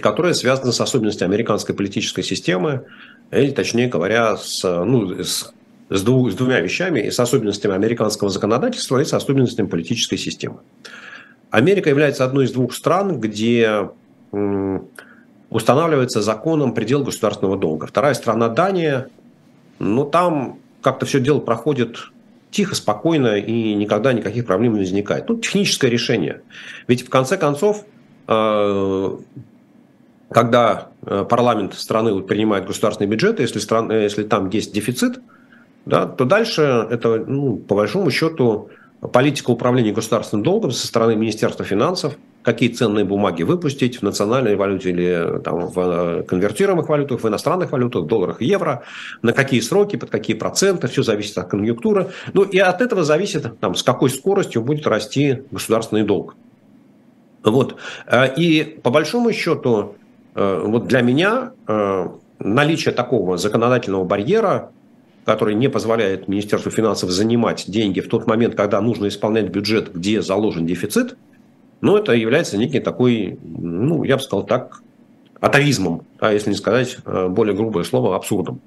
[0.00, 2.84] которая связана с особенностями американской политической системы,
[3.30, 5.52] или, точнее говоря, с, ну, с,
[5.88, 10.58] с, двух, с двумя вещами, и с особенностями американского законодательства, и с особенностями политической системы.
[11.50, 13.90] Америка является одной из двух стран, где
[15.50, 17.86] устанавливается законом предел государственного долга.
[17.86, 19.08] Вторая страна Дания,
[19.78, 21.98] ну там как-то все дело проходит
[22.50, 25.28] тихо, спокойно и никогда никаких проблем не возникает.
[25.28, 26.42] Ну, техническое решение.
[26.86, 27.84] Ведь в конце концов,
[28.28, 29.16] э,
[30.30, 35.20] когда э, парламент страны принимает государственный бюджет, если, страна, если там есть дефицит,
[35.86, 38.70] да, то дальше это, ну, по большому счету,
[39.08, 44.90] политика управления государственным долгом со стороны Министерства финансов, какие ценные бумаги выпустить в национальной валюте
[44.90, 48.82] или там, в э, конвертируемых валютах, в иностранных валютах, долларах евро,
[49.22, 52.10] на какие сроки, под какие проценты, все зависит от конъюнктуры.
[52.32, 56.36] Ну и от этого зависит, там, с какой скоростью будет расти государственный долг.
[57.42, 57.76] Вот.
[58.06, 59.96] Э, и по большому счету,
[60.34, 61.52] э, вот для меня
[62.38, 64.72] наличие такого законодательного барьера
[65.24, 70.22] который не позволяет Министерству финансов занимать деньги в тот момент, когда нужно исполнять бюджет, где
[70.22, 71.16] заложен дефицит,
[71.80, 74.82] но это является некий такой, ну, я бы сказал так,
[75.40, 78.60] атовизмом, а если не сказать э, более грубое слово, абсурдом.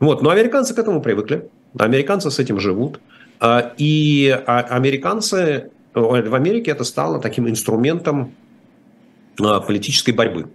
[0.00, 0.22] Вот.
[0.22, 3.00] Но американцы к этому привыкли, американцы с этим живут,
[3.38, 8.34] а, и а, американцы, э, в Америке это стало таким инструментом
[9.40, 10.48] а, политической борьбы.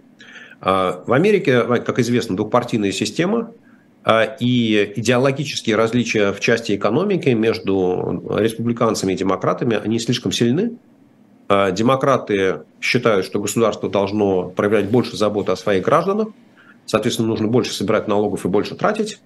[0.60, 3.61] В Америке, как известно, двухпартийная система, а,
[4.04, 10.76] и идеологические различия в части экономики между республиканцами и демократами, они слишком сильны.
[11.48, 16.28] А, демократы считают, что государство должно проявлять больше заботы о своих гражданах,
[16.86, 19.20] соответственно, нужно больше собирать налогов и больше тратить.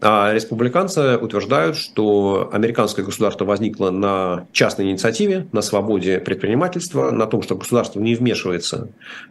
[0.00, 7.42] А республиканцы утверждают, что американское государство возникло на частной инициативе, на свободе предпринимательства, на том,
[7.42, 8.90] что государство не вмешивается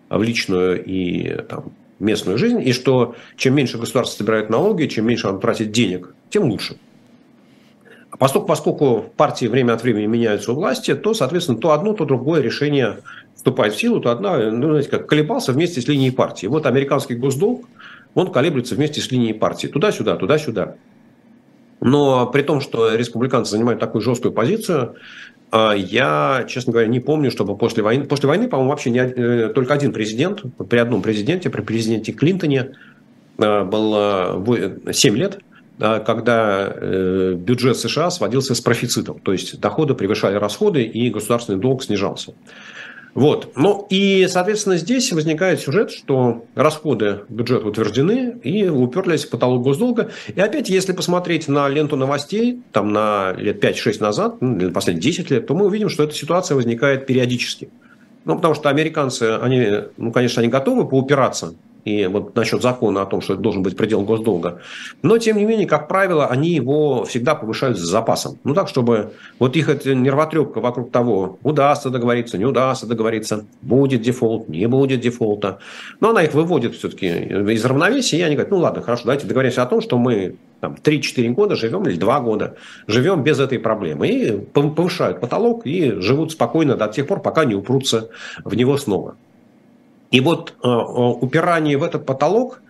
[0.10, 5.28] в личную и там, местную жизнь, и что чем меньше государство собирает налоги, чем меньше
[5.28, 6.78] оно тратит денег, тем лучше.
[8.10, 12.06] А поскольку, поскольку партии время от времени меняются у власти, то, соответственно, то одно, то
[12.06, 13.00] другое решение
[13.36, 16.48] вступает в силу, то одна, ну, знаете, как колебался вместе с линией партии.
[16.48, 17.66] Вот американский госдолг,
[18.14, 19.68] он колеблется вместе с линией партии.
[19.68, 20.76] Туда-сюда, туда-сюда.
[21.80, 24.96] Но при том, что республиканцы занимают такую жесткую позицию,
[25.52, 28.06] а, я, честно говоря, не помню, чтобы после войны...
[28.06, 32.72] После войны, по-моему, вообще не, э, только один президент, при одном президенте, при президенте Клинтоне
[33.38, 34.44] э, было
[34.92, 35.40] 7 лет,
[35.80, 39.20] когда э, бюджет США сводился с профицитом.
[39.20, 42.34] То есть доходы превышали расходы, и государственный долг снижался.
[43.14, 43.54] Вот.
[43.56, 50.12] Ну и, соответственно, здесь возникает сюжет, что расходы бюджета утверждены и уперлись в потолок госдолга.
[50.28, 55.32] И опять, если посмотреть на ленту новостей, там на лет 5-6 назад, ну, последние 10
[55.32, 57.70] лет, то мы увидим, что эта ситуация возникает периодически.
[58.26, 61.56] Ну, потому что американцы, они, ну, конечно, они готовы поупираться
[61.88, 64.60] и вот насчет закона о том, что это должен быть предел госдолга.
[65.02, 68.38] Но, тем не менее, как правило, они его всегда повышают с запасом.
[68.44, 74.02] Ну, так, чтобы вот их эта нервотрепка вокруг того, удастся договориться, не удастся договориться, будет
[74.02, 75.60] дефолт, не будет дефолта.
[76.02, 79.64] Но она их выводит все-таки из равновесия, и они говорят, ну, ладно, хорошо, давайте договоримся
[79.64, 84.08] о том, что мы там, 3-4 года живем или 2 года живем без этой проблемы.
[84.08, 88.10] И повышают потолок и живут спокойно до тех пор, пока не упрутся
[88.44, 89.16] в него снова.
[90.12, 92.62] И вот э, э, упирание в этот потолок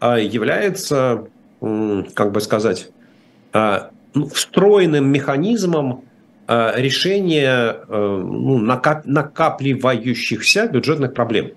[0.00, 1.26] э, является,
[1.60, 2.90] как бы сказать,
[3.52, 6.04] ну, встроенным механизмом
[6.46, 11.52] решения ну, накапливающихся бюджетных проблем.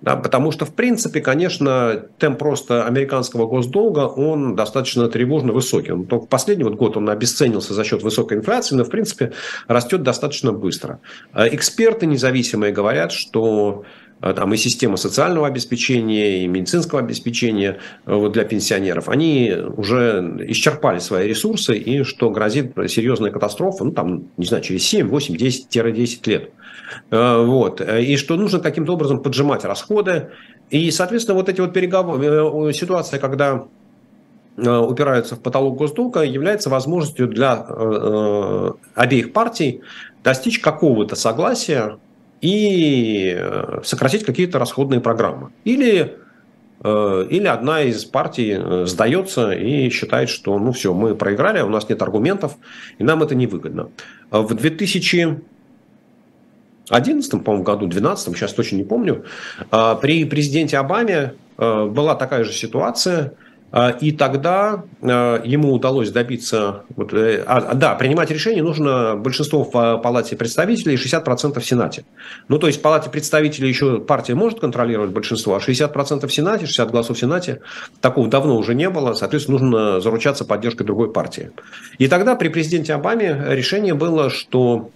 [0.00, 5.92] Да, потому что, в принципе, конечно, темп просто американского госдолга, он достаточно тревожно высокий.
[5.92, 9.32] Он только последний вот год он обесценился за счет высокой инфляции, но, в принципе,
[9.66, 11.00] растет достаточно быстро.
[11.34, 13.84] Эксперты независимые говорят, что
[14.22, 21.00] там и система социального обеспечения, и медицинского обеспечения э, вот, для пенсионеров, они уже исчерпали
[21.00, 26.30] свои ресурсы, и что грозит серьезная катастрофа, ну, там, не знаю, через 7, 8, 10-10
[26.30, 26.50] лет.
[27.10, 27.80] Э, вот.
[27.80, 30.28] И что нужно каким-то образом поджимать расходы.
[30.70, 33.64] И, соответственно, вот эти вот переговоры, э, ситуация, когда
[34.54, 37.54] упираются в потолок госдолга, является возможностью для
[38.94, 39.80] обеих партий
[40.22, 41.96] достичь какого-то согласия
[42.42, 43.42] и
[43.82, 45.52] сократить какие-то расходные программы.
[45.64, 46.18] Или
[46.84, 51.68] Э, или одна из партий э, сдается и считает, что ну все, мы проиграли, у
[51.68, 52.56] нас нет аргументов,
[52.98, 53.90] и нам это невыгодно.
[54.30, 59.24] В 2011, по-моему, году, 2012, сейчас точно не помню,
[59.70, 63.41] э, при президенте Обаме была такая же ситуация– а,
[64.00, 69.70] и тогда а, ему удалось добиться, вот, э, а, да, принимать решение нужно большинство в
[69.70, 72.04] Палате представителей и 60% в Сенате.
[72.48, 76.66] Ну, то есть в Палате представителей еще партия может контролировать большинство, а 60% в Сенате,
[76.66, 77.62] 60 голосов в Сенате,
[78.02, 81.50] такого давно уже не было, соответственно, нужно заручаться поддержкой другой партии.
[81.96, 84.90] И тогда при президенте Обаме решение было, что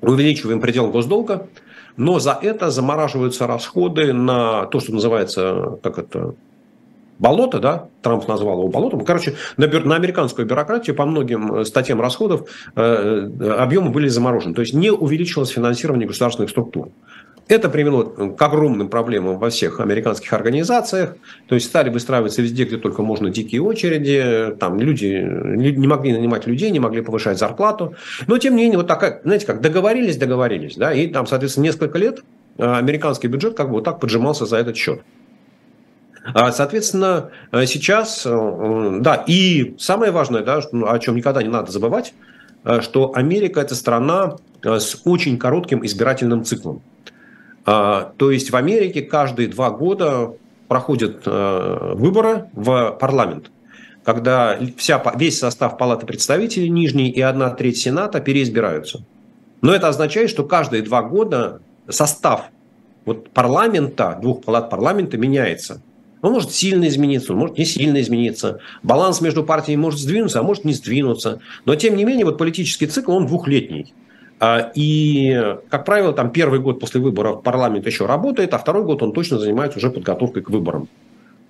[0.00, 1.48] увеличиваем предел госдолга,
[1.96, 6.34] но за это замораживаются расходы на то, что называется, как это,
[7.18, 9.04] болото, да, Трамп назвал его болотом.
[9.04, 14.54] Короче, на, на американскую бюрократию по многим э, статьям расходов э, э, объемы были заморожены.
[14.54, 16.88] То есть не увеличилось финансирование государственных структур.
[17.46, 21.16] Это привело к огромным проблемам во всех американских организациях.
[21.46, 24.56] То есть стали выстраиваться везде, где только можно дикие очереди.
[24.58, 27.96] Там люди не могли нанимать людей, не могли повышать зарплату.
[28.26, 30.76] Но тем не менее, вот такая, знаете, как договорились, договорились.
[30.76, 32.24] Да, и там, соответственно, несколько лет
[32.56, 35.02] американский бюджет как бы вот так поджимался за этот счет.
[36.32, 41.70] А, соответственно, э, сейчас, э, да, и самое важное, да, о чем никогда не надо
[41.70, 42.14] забывать,
[42.64, 46.80] э, что Америка– это страна с очень коротким избирательным циклом.
[47.66, 50.32] А, то есть в Америке каждые два года
[50.68, 53.50] проходят выборы в парламент,
[54.02, 59.04] когда вся, весь состав Палаты представителей нижний и одна треть Сената переизбираются.
[59.60, 62.46] Но это означает, что каждые два года состав
[63.04, 65.82] вот парламента, двух палат парламента меняется–
[66.24, 68.60] он может сильно измениться, он может не сильно измениться.
[68.82, 71.40] Баланс между партиями может сдвинуться, а может не сдвинуться.
[71.66, 73.92] Но, тем не менее, вот политический цикл, он двухлетний.
[74.40, 79.02] А, и, как правило, там первый год после выборов парламент еще работает, а второй год
[79.02, 80.88] он точно занимается уже подготовкой к выборам.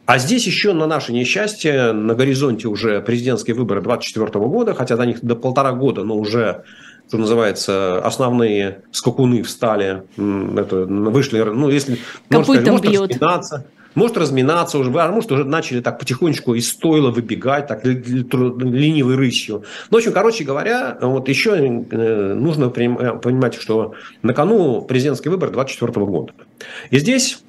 [0.07, 5.07] А здесь еще на наше несчастье на горизонте уже президентские выборы 2024 года, хотя до
[5.07, 6.65] них до полтора года, но уже
[7.07, 11.99] что называется, основные скакуны встали, это, вышли, ну, если,
[12.31, 17.11] можно сказать, может распинаться, может разминаться уже, а может уже начали так потихонечку из стойла
[17.11, 19.65] выбегать, так ленивой рысью.
[19.91, 25.29] Ну, в общем, короче говоря, вот еще э, нужно э, понимать, что на кону президентский
[25.29, 26.33] выбор 2024 года.
[26.91, 27.43] И здесь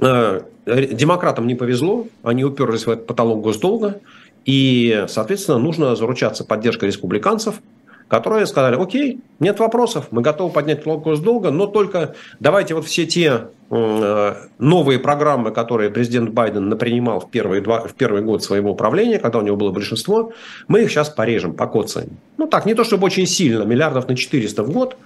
[0.00, 4.00] э, демократам не повезло, они уперлись в этот потолок госдолга,
[4.44, 7.56] и, соответственно, нужно заручаться поддержкой республиканцев–
[8.12, 13.06] которые сказали, окей, нет вопросов, мы готовы поднять налог госдолга, но только давайте вот все
[13.06, 19.18] те новые программы, которые президент Байден напринимал в первый, два, в первый год своего правления,
[19.18, 20.32] когда у него было большинство,
[20.68, 22.18] мы их сейчас порежем, покоцаем.
[22.36, 24.96] Ну так, не то чтобы очень сильно, миллиардов на 400 в год,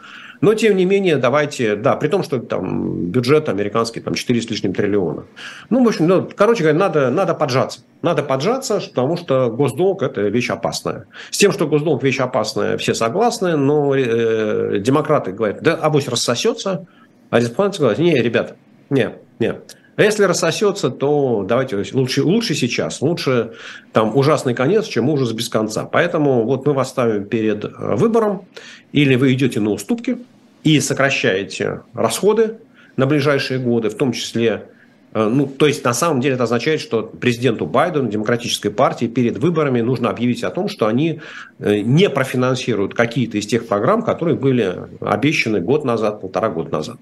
[0.41, 4.51] но, тем не менее, давайте, да, при том, что там бюджет американский там 4 с
[4.51, 5.25] лишним триллиона.
[5.71, 7.81] Ну, в общем, ну, короче говоря, надо, надо поджаться.
[8.03, 11.07] Надо поджаться, потому что госдолг– это вещь опасная.
[11.31, 16.87] С тем, что госдолг– вещь опасная, все согласны, но э, демократы говорят, да, авось рассосется,
[17.31, 18.57] а республиканцы говорят, не, ребята,
[18.91, 19.55] не, не,
[19.97, 23.53] а если рассосется, то давайте лучше, лучше сейчас, лучше
[23.93, 25.85] там ужасный конец, чем ужас без конца.
[25.85, 28.45] Поэтому вот мы вас ставим перед э, выбором,
[28.93, 30.18] или вы идете на уступки
[30.64, 32.59] и сокращаете расходы
[32.97, 34.68] на ближайшие годы, в том числе
[35.14, 39.39] э, ну, то есть, на самом деле, это означает, что президенту Байдену, демократической партии, перед
[39.39, 41.20] выборами нужно объявить о том, что они
[41.59, 46.97] э, не профинансируют какие-то из тех программ, которые были обещаны год назад, полтора года назад.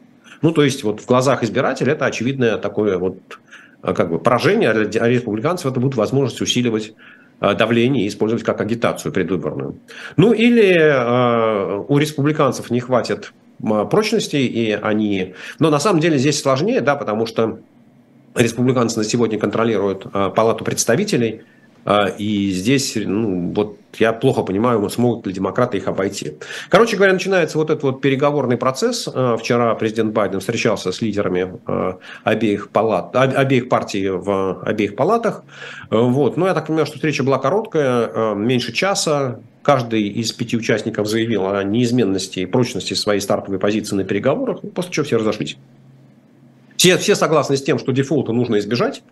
[0.45, 3.17] Ну, то есть, вот в глазах избирателя это очевидное такое вот
[3.83, 6.93] э, как бы поражение, а для республиканцев это будет возможность усиливать
[7.41, 9.79] э, давление и использовать как агитацию предвыборную.
[10.19, 13.33] Ну, или э, у республиканцев не хватит
[13.91, 15.33] прочности, и они...
[15.61, 17.61] Но на самом деле здесь сложнее, да, потому что
[18.35, 21.54] республиканцы на сегодня контролируют Палату представителей– а,
[22.19, 26.35] и здесь, ну, вот я плохо понимаю, смогут ли демократы их обойти.
[26.69, 29.09] Короче говоря, начинается вот этот вот переговорный процесс.
[29.13, 35.45] А, вчера президент Байден встречался с лидерами а, обеих, палат, обеих партий в обеих палатах.
[35.91, 36.37] Вот.
[36.37, 39.41] Но я так понимаю, что встреча была короткая, меньше часа.
[39.63, 44.93] Каждый из пяти участников заявил о неизменности и прочности своей стартовой позиции на переговорах, после
[44.93, 45.57] чего все разошлись.
[46.77, 49.03] Все, все согласны с тем, что дефолта нужно избежать,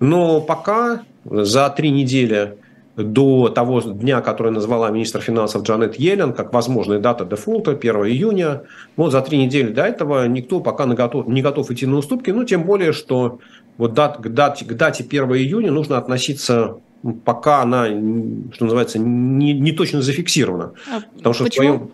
[0.00, 2.56] но пока за три недели
[2.96, 8.62] до того дня, который назвала министр финансов Джанет Йеллен, как возможная дата дефолта, 1 июня.
[8.96, 12.30] Вот за три недели до этого никто пока не готов, не готов идти на уступки.
[12.30, 13.40] Ну, тем более, что
[13.78, 16.76] вот дат, к, дате, к дате 1 июня нужно относиться
[17.24, 20.72] пока она, что называется, не, не точно зафиксирована.
[20.90, 21.64] А потому что почему?
[21.64, 21.90] в своем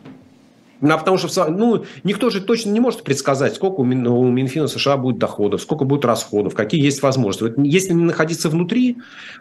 [0.80, 4.30] ну, а потому что ну, никто же точно не может предсказать, сколько у, Мин, у
[4.30, 7.42] Минфина США будет доходов, сколько будет расходов, какие есть возможности.
[7.42, 8.96] Вот если не находиться внутри,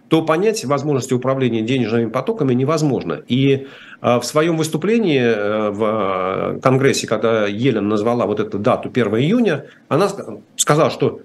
[0.09, 3.21] то понять возможности управления денежными потоками невозможно.
[3.27, 3.67] И
[4.01, 9.07] э, в своем выступлении э, в э, Конгрессе, когда Елен назвала вот эту дату 1
[9.15, 10.09] июня, она
[10.57, 11.21] сказала, что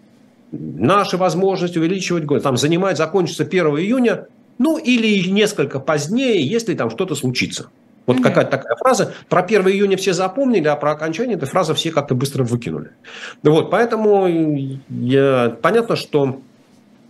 [0.53, 6.91] наши возможности увеличивать год, там занимать, закончится 1 июня, ну или несколько позднее, если там
[6.91, 7.71] что-то случится.
[8.07, 8.23] Вот mm-hmm.
[8.23, 9.13] какая-то такая фраза.
[9.29, 12.91] Про 1 июня все запомнили, а про окончание этой фразы все как-то быстро выкинули.
[13.43, 14.27] Вот, поэтому
[14.89, 16.41] я, понятно, что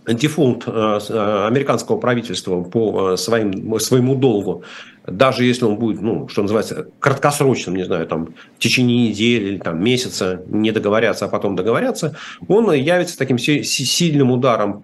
[0.07, 4.63] дефолт э, э, американского правительства по э, своим, своему долгу,
[5.07, 9.57] даже если он будет, ну, что называется, краткосрочным, не знаю, там, в течение недели или
[9.57, 12.15] там, месяца не договорятся, а потом договорятся,
[12.47, 14.83] он явится таким сильным ударом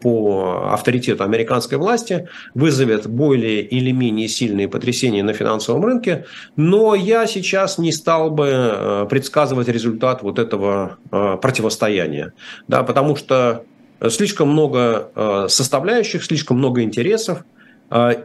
[0.00, 6.24] по авторитету американской власти, вызовет более или менее сильные потрясения на финансовом рынке,
[6.56, 12.32] но я сейчас не стал бы предсказывать результат вот этого противостояния,
[12.66, 13.64] да, потому что
[14.08, 17.57] слишком много э, составляющих, слишком много интересов, э,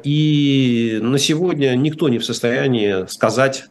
[0.04, 3.66] и на сегодня никто не в состоянии сказать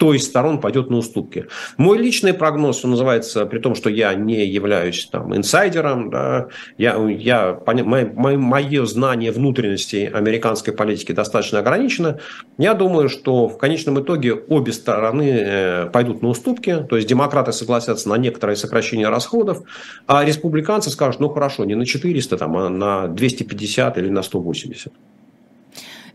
[0.00, 1.46] кто из сторон пойдет на уступки.
[1.76, 6.96] Мой личный прогноз, что называется, при том, что я не являюсь там, инсайдером, да, я,
[7.10, 12.18] я, мое, мое знание внутренностей американской политики достаточно ограничено,
[12.56, 17.52] я думаю, что в конечном итоге обе стороны э, пойдут на уступки, то есть демократы
[17.52, 19.64] согласятся на некоторое сокращение расходов,
[20.06, 24.92] а республиканцы скажут, ну хорошо, не на 400, там, а на 250 или на 180.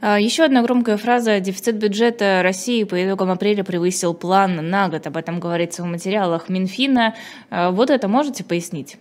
[0.07, 1.39] А, еще одна громкая фраза.
[1.39, 5.07] Дефицит бюджета России по итогам апреля превысил план на год.
[5.07, 7.15] Об этом говорится в материалах Минфина.
[7.49, 8.97] А, вот это можете пояснить?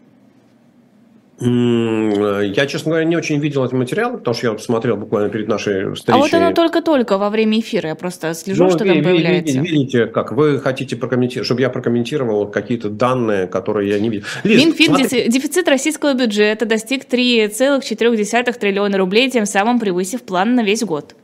[1.40, 5.92] Я, честно говоря, не очень видел эти материалы, потому что я смотрел буквально перед нашей
[5.92, 6.16] встречей.
[6.16, 9.58] А вот оно только-только во время эфира, я просто слежу, ну, что ви- там появляется.
[9.58, 14.26] Видите, как вы хотите прокомментировать, чтобы я прокомментировал какие-то данные, которые я не видел.
[14.44, 15.28] Лиз, Минфин смотри...
[15.28, 21.16] дефицит российского бюджета достиг 3,4 триллиона рублей, тем самым превысив план на весь год.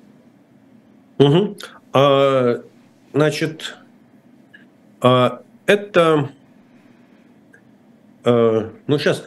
[1.19, 1.57] Угу.
[1.93, 2.63] А,
[3.13, 3.77] значит,
[5.01, 6.31] а, это...
[8.25, 9.25] А, ну, сейчас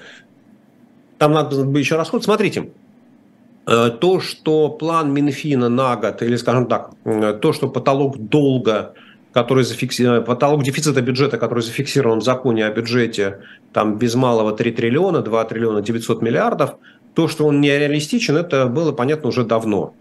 [1.23, 2.25] там надо бы еще расход.
[2.25, 2.71] Смотрите,
[3.65, 8.93] э, то, что план Минфина на год, или, скажем так, э, то, что потолок долга,
[9.31, 13.39] который зафиксирован, потолок дефицита бюджета, который зафиксирован в законе о бюджете,
[13.71, 16.75] там без малого 3 триллиона, 2 триллиона 900 миллиардов,
[17.15, 19.93] то, что он нереалистичен, это было понятно уже давно.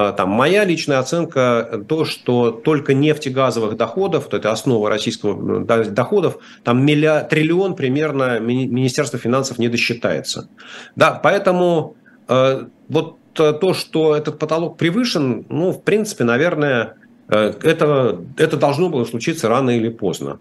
[0.00, 6.38] А, там, моя личная оценка то, что только нефтегазовых доходов, то это основа российского доходов,
[6.62, 10.48] там миллиард, триллион примерно Министерство финансов не досчитается.
[10.94, 11.96] Да, поэтому
[12.28, 16.94] э, вот э, то, что этот потолок превышен, ну, в принципе, наверное,
[17.28, 20.38] э, это, это должно было случиться рано или поздно.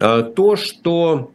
[0.00, 1.30] Э, то, что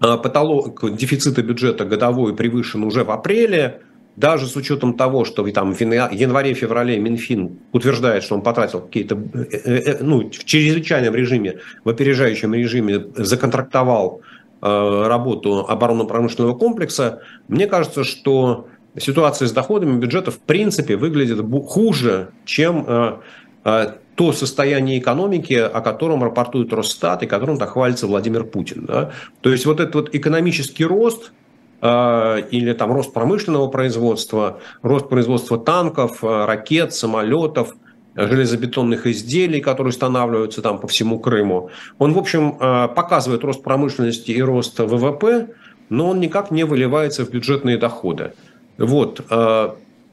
[0.00, 3.82] э, потолок дефицита бюджета годовой превышен уже в апреле,
[4.18, 9.44] даже с учетом того, что там в январе-феврале Минфин утверждает, что он потратил какие-то, э,
[9.52, 14.22] э, э, ну, в чрезвычайном режиме, в опережающем режиме законтрактовал
[14.60, 18.66] работу оборонно-промышленного комплекса, мне кажется, что
[18.98, 21.38] ситуация с доходами бюджета в принципе выглядит
[21.68, 23.20] хуже, чем
[23.62, 28.84] то состояние экономики, о котором рапортует Росстат и которым так хвалится Владимир Путин.
[28.84, 29.12] Да?
[29.42, 31.47] То есть вот этот вот экономический рост– Э,
[31.80, 37.76] или там рост промышленного производства, рост производства танков, э, ракет, самолетов,
[38.16, 41.70] железобетонных изделий, которые устанавливаются там по всему Крыму.
[41.98, 45.50] Он, в общем, э, показывает рост промышленности и рост ВВП,
[45.88, 48.32] но он никак не выливается в бюджетные доходы.
[48.76, 49.22] Вот.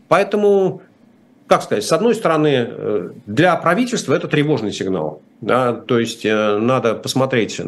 [0.08, 0.82] Поэтому,
[1.48, 5.22] как сказать, с одной стороны, для правительства это тревожный сигнал.
[5.42, 7.60] Да, то есть надо посмотреть,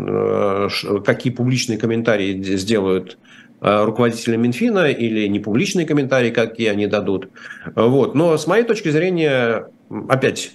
[1.06, 7.30] какие публичные комментарии сделают Э, руководителя Минфина или непубличные комментарии, какие они дадут.
[7.76, 8.16] Вот.
[8.16, 9.68] Но с моей точки зрения,
[10.08, 10.52] опять,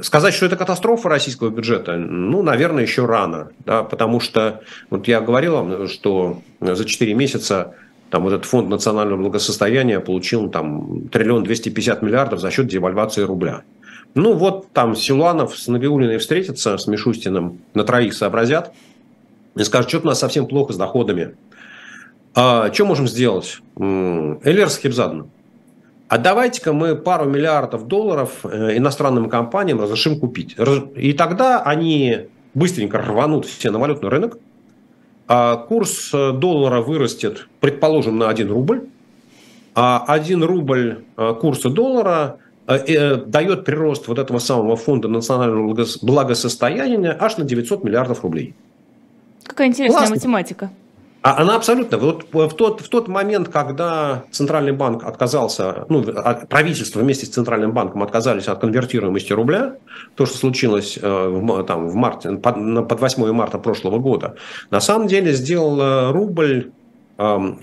[0.00, 3.50] сказать, что это катастрофа российского бюджета, ну, наверное, еще рано.
[3.66, 7.74] Да, потому что, вот я говорил вам, что за 4 месяца
[8.10, 13.62] там вот этот фонд национального благосостояния получил там триллион 250 миллиардов за счет девальвации рубля.
[14.14, 18.72] Ну вот там Силуанов с Набиулиной встретятся, с Мишустиным, на троих сообразят
[19.56, 21.36] и скажут, что-то у нас совсем плохо с доходами.
[22.34, 23.58] А что можем сделать?
[23.76, 25.26] Элер Схибзадна.
[26.08, 30.56] А давайте-ка мы пару миллиардов долларов э, иностранным компаниям разрешим купить.
[30.96, 34.38] И тогда они быстренько рванут все на валютный рынок,
[35.28, 38.88] а курс э, доллара вырастет, предположим, на 1 рубль,
[39.74, 41.04] 1 рубль
[41.40, 48.54] курса доллара дает прирост вот этого самого фонда национального благосостояния аж на 900 миллиардов рублей.
[49.44, 50.16] Какая интересная Классно.
[50.16, 50.70] математика.
[51.22, 51.98] А она абсолютно.
[51.98, 56.02] Вот в тот, в тот момент, когда Центральный банк отказался, ну,
[56.48, 59.74] правительство вместе с Центральным банком отказались от конвертируемости рубля,
[60.14, 64.36] то, что случилось э, там, в марте, под, под 8 марта прошлого года,
[64.70, 66.72] на самом деле сделал рубль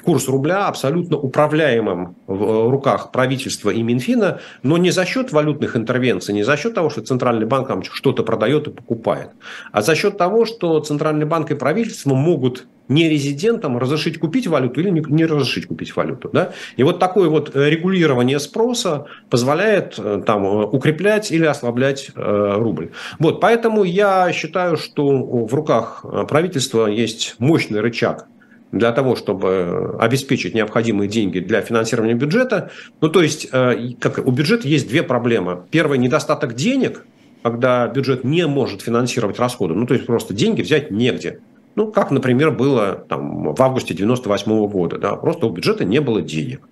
[0.04, 5.76] курс рубля абсолютно управляемым в э, руках правительства и Минфина, но не за счет валютных
[5.76, 9.32] интервенций, не за счет того, что Центральный банк там что-то продает и покупает,
[9.72, 14.82] а за счет того, что Центральный банк и правительство могут не резидентам разрешить купить валюту
[14.82, 16.30] или не разрешить купить валюту.
[16.32, 16.54] Да?
[16.76, 22.92] И вот такое вот э, регулирование спроса позволяет э, там, укреплять или ослаблять рубль.
[23.20, 28.28] Вот, поэтому я считаю, что в руках правительства есть мощный рычаг
[28.72, 32.72] для того, чтобы обеспечить необходимые деньги для финансирования бюджета.
[33.02, 35.64] Ну, то есть, э, как у бюджета есть две проблемы.
[35.72, 37.06] Первая– недостаток денег,
[37.44, 39.74] когда бюджет не может финансировать расходы.
[39.74, 41.40] Ну, то есть, просто деньги взять негде.
[41.78, 44.98] Ну, как, например, было там, в августе 1998 года.
[44.98, 45.16] Да?
[45.16, 46.68] Просто у бюджета не было денег.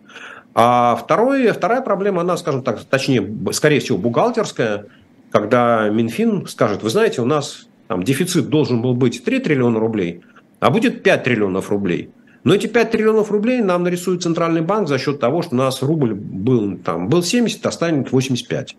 [0.53, 4.88] А второе, вторая проблема, она, скажем так, точнее, скорее всего, бухгалтерская,
[5.32, 10.22] когда Минфин скажет, вы знаете, у нас там, дефицит должен был быть 3 триллиона рублей–
[10.60, 12.10] а будет 5 триллионов рублей.
[12.43, 15.82] Но эти 5 триллионов рублей нам нарисует Центральный банк за счет того, что у нас
[15.82, 18.76] рубль был, там, был 70, а станет 85.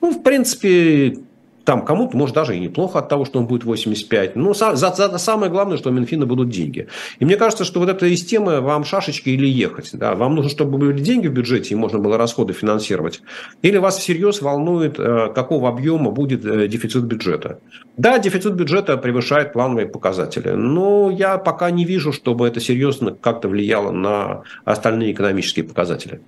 [0.00, 1.18] Ну, в принципе,
[1.66, 4.36] там кому-то, может, даже и неплохо от того, что он будет 85.
[4.36, 6.86] Но за, за, самое главное, что у Минфина будут деньги.
[7.18, 9.90] И мне кажется, что вот эта из темы вам шашечки или ехать.
[9.92, 10.14] Да?
[10.14, 13.20] Вам нужно, чтобы были деньги в бюджете, и можно было расходы финансировать.
[13.62, 17.58] Или вас всерьез волнует, э, какого объема будет э, дефицит бюджета.
[17.96, 20.50] Да, дефицит бюджета превышает плановые показатели.
[20.50, 26.20] Но я пока не вижу, чтобы это серьезно как-то влияло на остальные экономические показатели.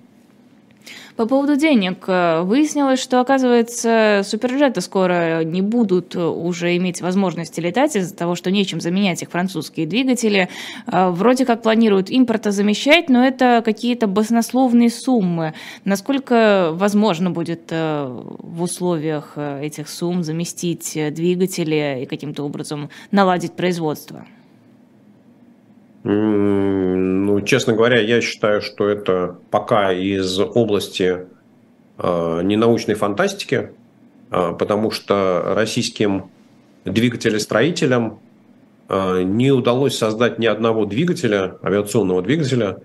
[1.19, 2.05] По поводу денег.
[2.07, 8.51] Э, выяснилось, что, оказывается, суперджеты скоро не будут уже иметь возможности летать из-за того, что
[8.51, 10.47] нечем заменять их французские двигатели.
[10.87, 15.55] Э, вроде как планируют импорта замещать, но это какие-то баснословные суммы.
[15.83, 24.25] Насколько возможно будет э, в условиях этих сумм заместить двигатели и каким-то образом наладить производство?
[26.03, 31.27] Ну, честно говоря, я считаю, что это пока из области
[31.97, 33.71] э, ненаучной фантастики,
[34.31, 36.31] э, потому что российским
[36.85, 38.19] двигателестроителям
[38.87, 42.77] э, не удалось создать ни одного двигателя, авиационного двигателя,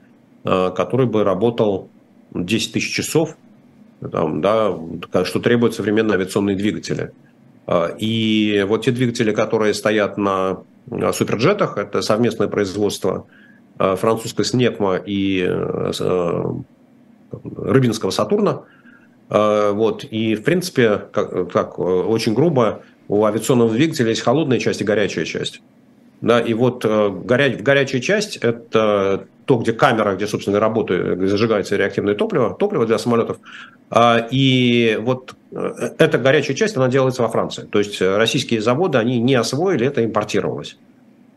[0.43, 1.89] э, который бы работал
[2.33, 3.37] 10 тысяч часов,
[4.01, 4.77] там, да,
[5.25, 7.13] что требуют современные авиационные двигатели.
[7.99, 10.59] И вот те двигатели, которые стоят на
[11.13, 11.79] суперджетах.
[11.79, 13.27] Это совместное производство
[13.79, 16.45] э, французской СНЕКМА и э, э,
[17.57, 18.63] Рыбинского Сатурна.
[19.29, 20.05] Вот.
[20.05, 25.25] И, в принципе, как, как очень грубо, у авиационного двигателя есть холодная часть и горячая
[25.25, 25.63] часть.
[26.21, 27.57] Да, и вот горя...
[27.59, 32.99] горячая часть– это то, где камера, где, собственно, работает, где зажигается реактивное топливо, топливо для
[32.99, 33.39] самолетов.
[33.91, 37.67] А, и вот э, эта горячая часть, она делается во Франции.
[37.71, 40.79] То есть э, российские заводы, они не освоили, это импортировалось.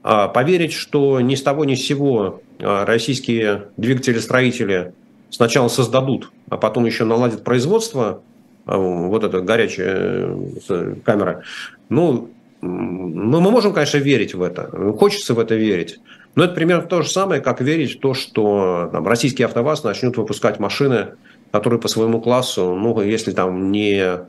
[0.04, 4.94] А поверить, что ни с того ни с сего а, российские двигатели-строители
[5.30, 8.22] сначала создадут, а потом еще наладят производство,
[8.66, 10.30] вот эта горячая
[10.70, 11.44] э, камера,
[11.90, 12.30] ну,
[12.62, 16.00] мы можем, конечно, верить в это, хочется в это верить,
[16.38, 20.16] но это примерно то же самое, как верить в то, что там, российский АвтоВАЗ начнет
[20.18, 21.16] выпускать машины,
[21.52, 24.20] которые по своему классу, ну, если там не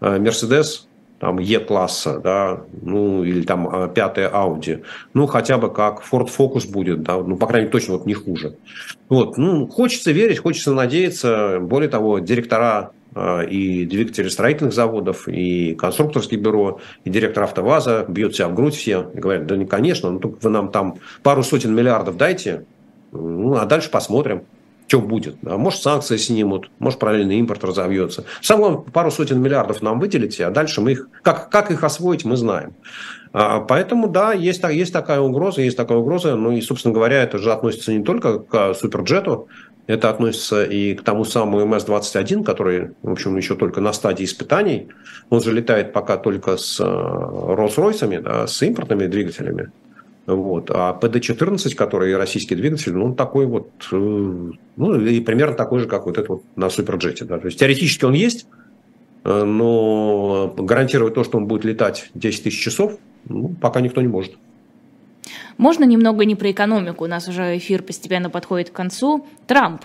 [0.00, 0.88] Мерседес,
[1.18, 4.82] там Е-класса, да, ну, или там а, пятая Audi,
[5.12, 8.14] ну, хотя бы как Ford Focus будет, да, ну, по крайней мере, точно вот не
[8.14, 8.56] хуже.
[9.10, 16.40] Вот, ну, хочется верить, хочется надеяться, более того, директора и двигатели строительных заводов, и конструкторские
[16.40, 20.20] бюро, и директор АвтоВАЗа бьют себя в грудь все и говорят, да, не, конечно, ну,
[20.20, 22.66] только вы нам там пару сотен миллиардов дайте,
[23.12, 24.42] ну, а дальше посмотрим
[24.90, 25.36] что будет.
[25.40, 25.56] Да?
[25.56, 28.24] Может, санкции снимут, может, параллельный импорт разовьется.
[28.42, 31.08] Самое пару сотен миллиардов нам выделите, а дальше мы их...
[31.22, 32.74] Как, как их освоить, мы знаем.
[33.32, 36.34] А, поэтому, да, есть, есть такая угроза, есть такая угроза.
[36.36, 39.48] Ну и, собственно говоря, это же относится не только к суперджету,
[39.86, 44.88] это относится и к тому самому МС-21, который, в общем, еще только на стадии испытаний.
[45.30, 49.70] Он же летает пока только с Rolls-Royce, да, с импортными двигателями.
[50.26, 50.70] Вот.
[50.70, 56.06] А PD-14, который российский двигатель, ну, такой вот, э, ну, и примерно такой же, как
[56.06, 57.24] вот этот вот на Суперджете.
[57.24, 57.38] Да.
[57.38, 58.46] То есть, теоретически он есть,
[59.24, 62.98] э, но гарантировать то, что он будет летать 10 тысяч часов,
[63.28, 64.36] ну, пока никто не может.
[65.58, 67.04] Можно немного не про экономику?
[67.04, 69.26] У нас уже эфир постепенно подходит к концу.
[69.46, 69.84] Трамп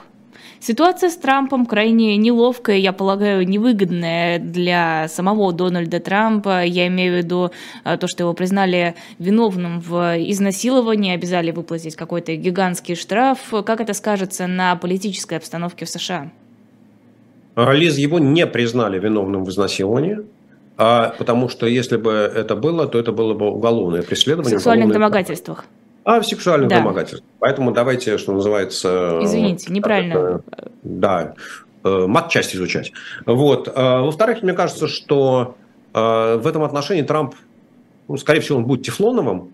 [0.59, 6.63] Ситуация с Трампом крайне неловкая, я полагаю, невыгодная для самого Дональда Трампа.
[6.63, 7.51] Я имею в виду
[7.83, 13.53] э, то, что его признали виновным в изнасиловании, обязали выплатить какой-то гигантский штраф.
[13.65, 16.31] Как это скажется на политической обстановке в США?
[17.55, 20.19] Лиз его не признали виновным в изнасиловании.
[20.77, 24.57] А, потому что если бы это было, то это было бы уголовное преследование.
[24.57, 25.65] В сексуальных домогательствах.
[26.03, 26.77] А, в сексуальных да.
[26.79, 27.23] домогательствах.
[27.39, 29.19] Поэтому давайте, что называется...
[29.21, 30.13] Извините, неправильно.
[30.13, 30.41] Это,
[30.83, 31.33] да,
[31.83, 32.91] э, мат-часть изучать.
[33.25, 33.71] Вот.
[33.75, 35.55] Во-вторых, мне кажется, что
[35.93, 37.35] в этом отношении Трамп,
[38.07, 39.53] ну, скорее всего, он будет тефлоновым.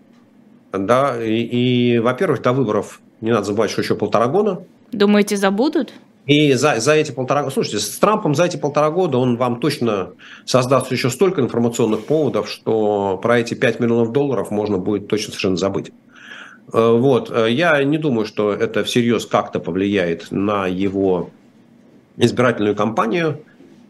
[0.72, 4.64] Да, и, и во-первых, до выборов не надо забывать, что еще полтора года.
[4.90, 5.92] Думаете, забудут?
[6.26, 9.58] И за, за эти полтора года, слушайте, с Трампом за эти полтора года он вам
[9.58, 10.10] точно
[10.44, 15.56] создаст еще столько информационных поводов, что про эти 5 миллионов долларов можно будет точно совершенно
[15.56, 15.90] забыть.
[16.72, 17.32] Э, вот.
[17.48, 21.30] Я не думаю, что это всерьез как-то повлияет на его
[22.16, 23.42] избирательную кампанию.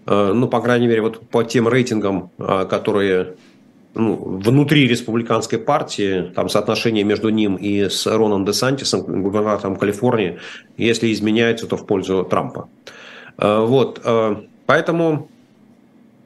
[0.07, 3.35] Э, ну, по крайней мере, вот по тем рейтингам, э, которые
[3.95, 10.39] ну, внутри республиканской партии, там соотношение между ним и с Роном де Сантисом, губернатором Калифорнии,
[10.77, 12.69] если изменяется, то в пользу Трампа.
[13.39, 14.37] Э, вот, э,
[14.67, 15.29] поэтому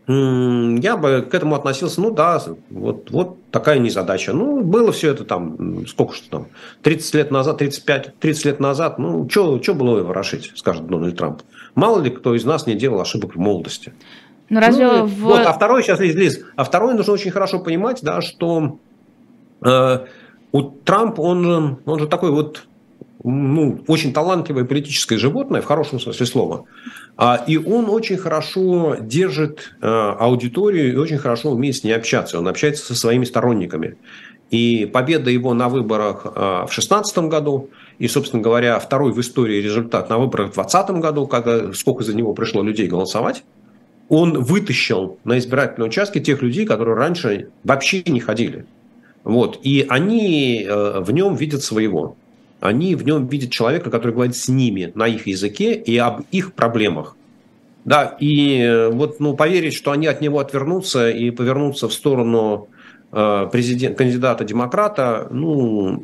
[0.09, 2.41] я бы к этому относился, ну да,
[2.71, 4.33] вот, вот такая незадача.
[4.33, 6.47] Ну, было все это там, сколько что там,
[6.83, 11.43] 30 лет назад, 35, 30 лет назад, ну, что было ворошить, скажет Дональд Трамп.
[11.75, 13.95] Мало ли кто из нас не делал ошибок в молодости.
[14.49, 15.15] Ну, разве ну, в...
[15.21, 18.79] вот, а второй, сейчас, Лиз, Лиз, а второй нужно очень хорошо понимать, да, что
[19.65, 19.99] э,
[20.53, 22.67] у Трамп, он, он же такой вот
[23.25, 26.65] ну, очень талантливое политическое животное, в хорошем смысле слова.
[27.17, 32.39] А, и он очень хорошо держит э, аудиторию и очень хорошо умеет с ней общаться.
[32.39, 33.97] Он общается со своими сторонниками.
[34.51, 39.61] И победа его на выборах э, в 2016 году, и, собственно говоря, второй в истории
[39.61, 43.43] результат на выборах в 2020 году, когда сколько за него пришло людей голосовать,
[44.09, 48.67] он вытащил на избирательные участки тех людей, которые раньше вообще не ходили.
[49.25, 49.59] Вот.
[49.63, 52.17] И они э, в нем видят своего.
[52.61, 56.53] Они в нем видят человека, который говорит с ними на их языке и об их
[56.53, 57.17] проблемах.
[57.85, 62.69] Да, и э, вот ну, поверить, что они от него отвернутся и повернутся в сторону
[63.51, 65.99] президент, кандидата демократа, ну,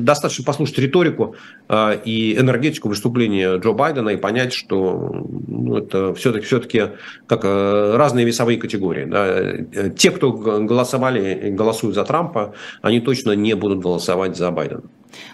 [0.00, 1.34] достаточно послушать риторику
[1.68, 6.82] э, и энергетику выступления Джо Байдена и понять, что ну, это все-таки, все-таки
[7.26, 9.06] как э, разные весовые категории.
[9.06, 9.90] Да.
[9.90, 14.82] Те, кто голосовали голосуют за Трампа, они точно не будут голосовать за Байдена.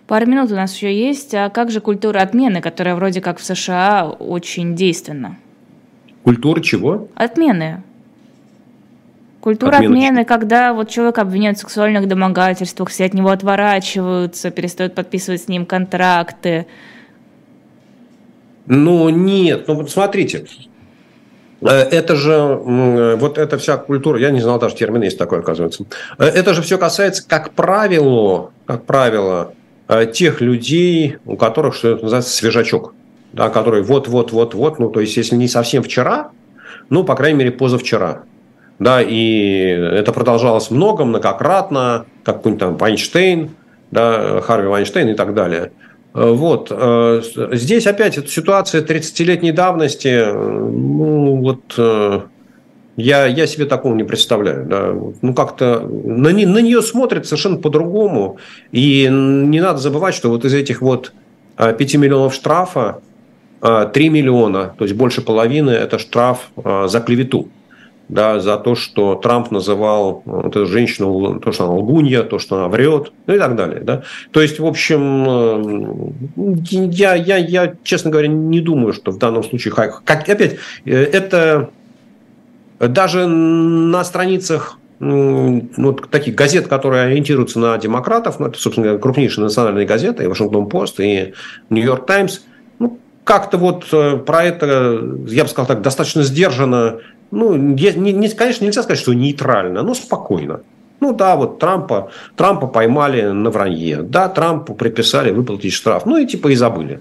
[0.07, 1.35] Пару минут у нас еще есть.
[1.35, 5.39] А как же культура отмены, которая вроде как в США очень действенна?
[6.23, 7.09] Культура чего?
[7.17, 7.83] Отмены.
[9.45, 14.95] Культура отмены, отмены когда вот человек обвиняют в сексуальных домогательствах, все от него отворачиваются, перестают
[14.95, 16.67] подписывать с ним контракты.
[18.65, 20.47] Ну, нет, ну вот смотрите,
[21.61, 22.59] э, это же,
[23.19, 25.85] вот эта вся культура, я не знал даже термин есть такой, оказывается.
[26.17, 29.53] Э, это же все касается, как правило, как правило,
[29.89, 32.95] э, тех людей, у которых, что называется, свежачок,
[33.35, 36.31] да, который вот-вот-вот-вот, ну, то есть, если не совсем вчера,
[36.89, 38.23] ну, по крайней мере, позавчера
[38.79, 43.51] да, и это продолжалось много, многократно, как какой-нибудь там Вайнштейн,
[43.91, 45.71] да, Харви Вайнштейн и так далее.
[46.15, 46.69] Вот.
[46.71, 47.23] Э,
[47.53, 52.21] здесь опять эта ситуация 30-летней давности, ну, вот э,
[52.97, 54.65] я, я себе такого не представляю.
[54.65, 54.95] Да.
[55.23, 58.39] Ну, как-то на, на нее смотрят совершенно по-другому.
[58.71, 61.13] И не надо забывать, что вот из этих вот
[61.57, 63.01] 5 э, миллионов штрафа
[63.61, 67.49] 3 миллиона, то есть больше половины, это штраф за клевету
[68.09, 72.57] да, за то, что Трамп называл вот эту женщину, то, что она лгунья, то, что
[72.57, 73.81] она врет, ну и так далее.
[73.81, 74.03] Да.
[74.31, 79.43] То есть, в общем, э, я, я, я, честно говоря, не думаю, что в данном
[79.43, 81.71] случае, как, опять, э, это
[82.79, 89.87] даже на страницах ну, таких газет, которые ориентируются на демократов, ну, это, собственно крупнейшие национальные
[89.87, 91.35] газеты, и Вашингтон Пост, и
[91.71, 92.41] Нью-Йорк Таймс,
[92.79, 96.99] ну, как-то вот э, про это, я бы сказал так, достаточно сдержанно
[97.35, 100.61] ну, не, не, конечно, нельзя сказать, что нейтрально, но спокойно.
[101.01, 104.03] Ну да, вот Трампа, Трампа поймали на вранье.
[104.03, 106.07] Да, Трампу приписали выплатить штраф.
[106.07, 107.01] Ну и типа и забыли.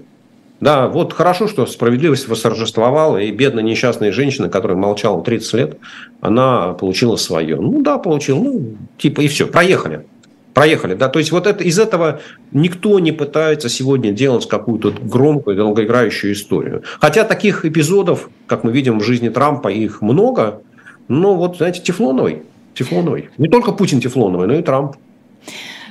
[0.60, 5.78] Да, вот хорошо, что справедливость восторжествовала, и бедная несчастная женщина, которая молчала 30 лет,
[6.20, 7.56] она получила свое.
[7.56, 10.06] Ну да, получила, ну типа и все, проехали.
[10.54, 12.20] Проехали, да, то есть вот это, из этого
[12.52, 16.84] никто не пытается сегодня делать какую-то громкую, долгоиграющую историю.
[17.00, 20.62] Хотя таких эпизодов, как мы видим в жизни Трампа, их много,
[21.08, 23.30] но вот, знаете, Тефлоновый, Тефлоновый.
[23.36, 24.96] Не только Путин Тефлоновый, но и Трамп.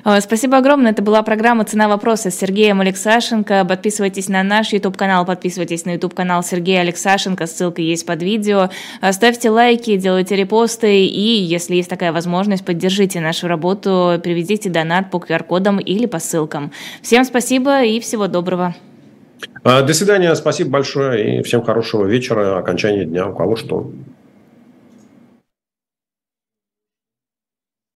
[0.05, 0.91] Э, спасибо огромное.
[0.91, 3.65] Это была программа «Цена вопроса» с Сергеем Алексашенко.
[3.65, 7.47] Подписывайтесь на наш YouTube-канал, подписывайтесь на YouTube-канал Сергея Алексашенко.
[7.47, 8.69] Ссылка есть под видео.
[9.01, 11.05] Э, ставьте лайки, делайте репосты.
[11.05, 16.71] И, если есть такая возможность, поддержите нашу работу, приведите донат по QR-кодам или по ссылкам.
[17.01, 18.75] Всем спасибо и всего доброго.
[19.63, 23.91] До свидания, спасибо большое и всем хорошего вечера, окончания дня, у кого что.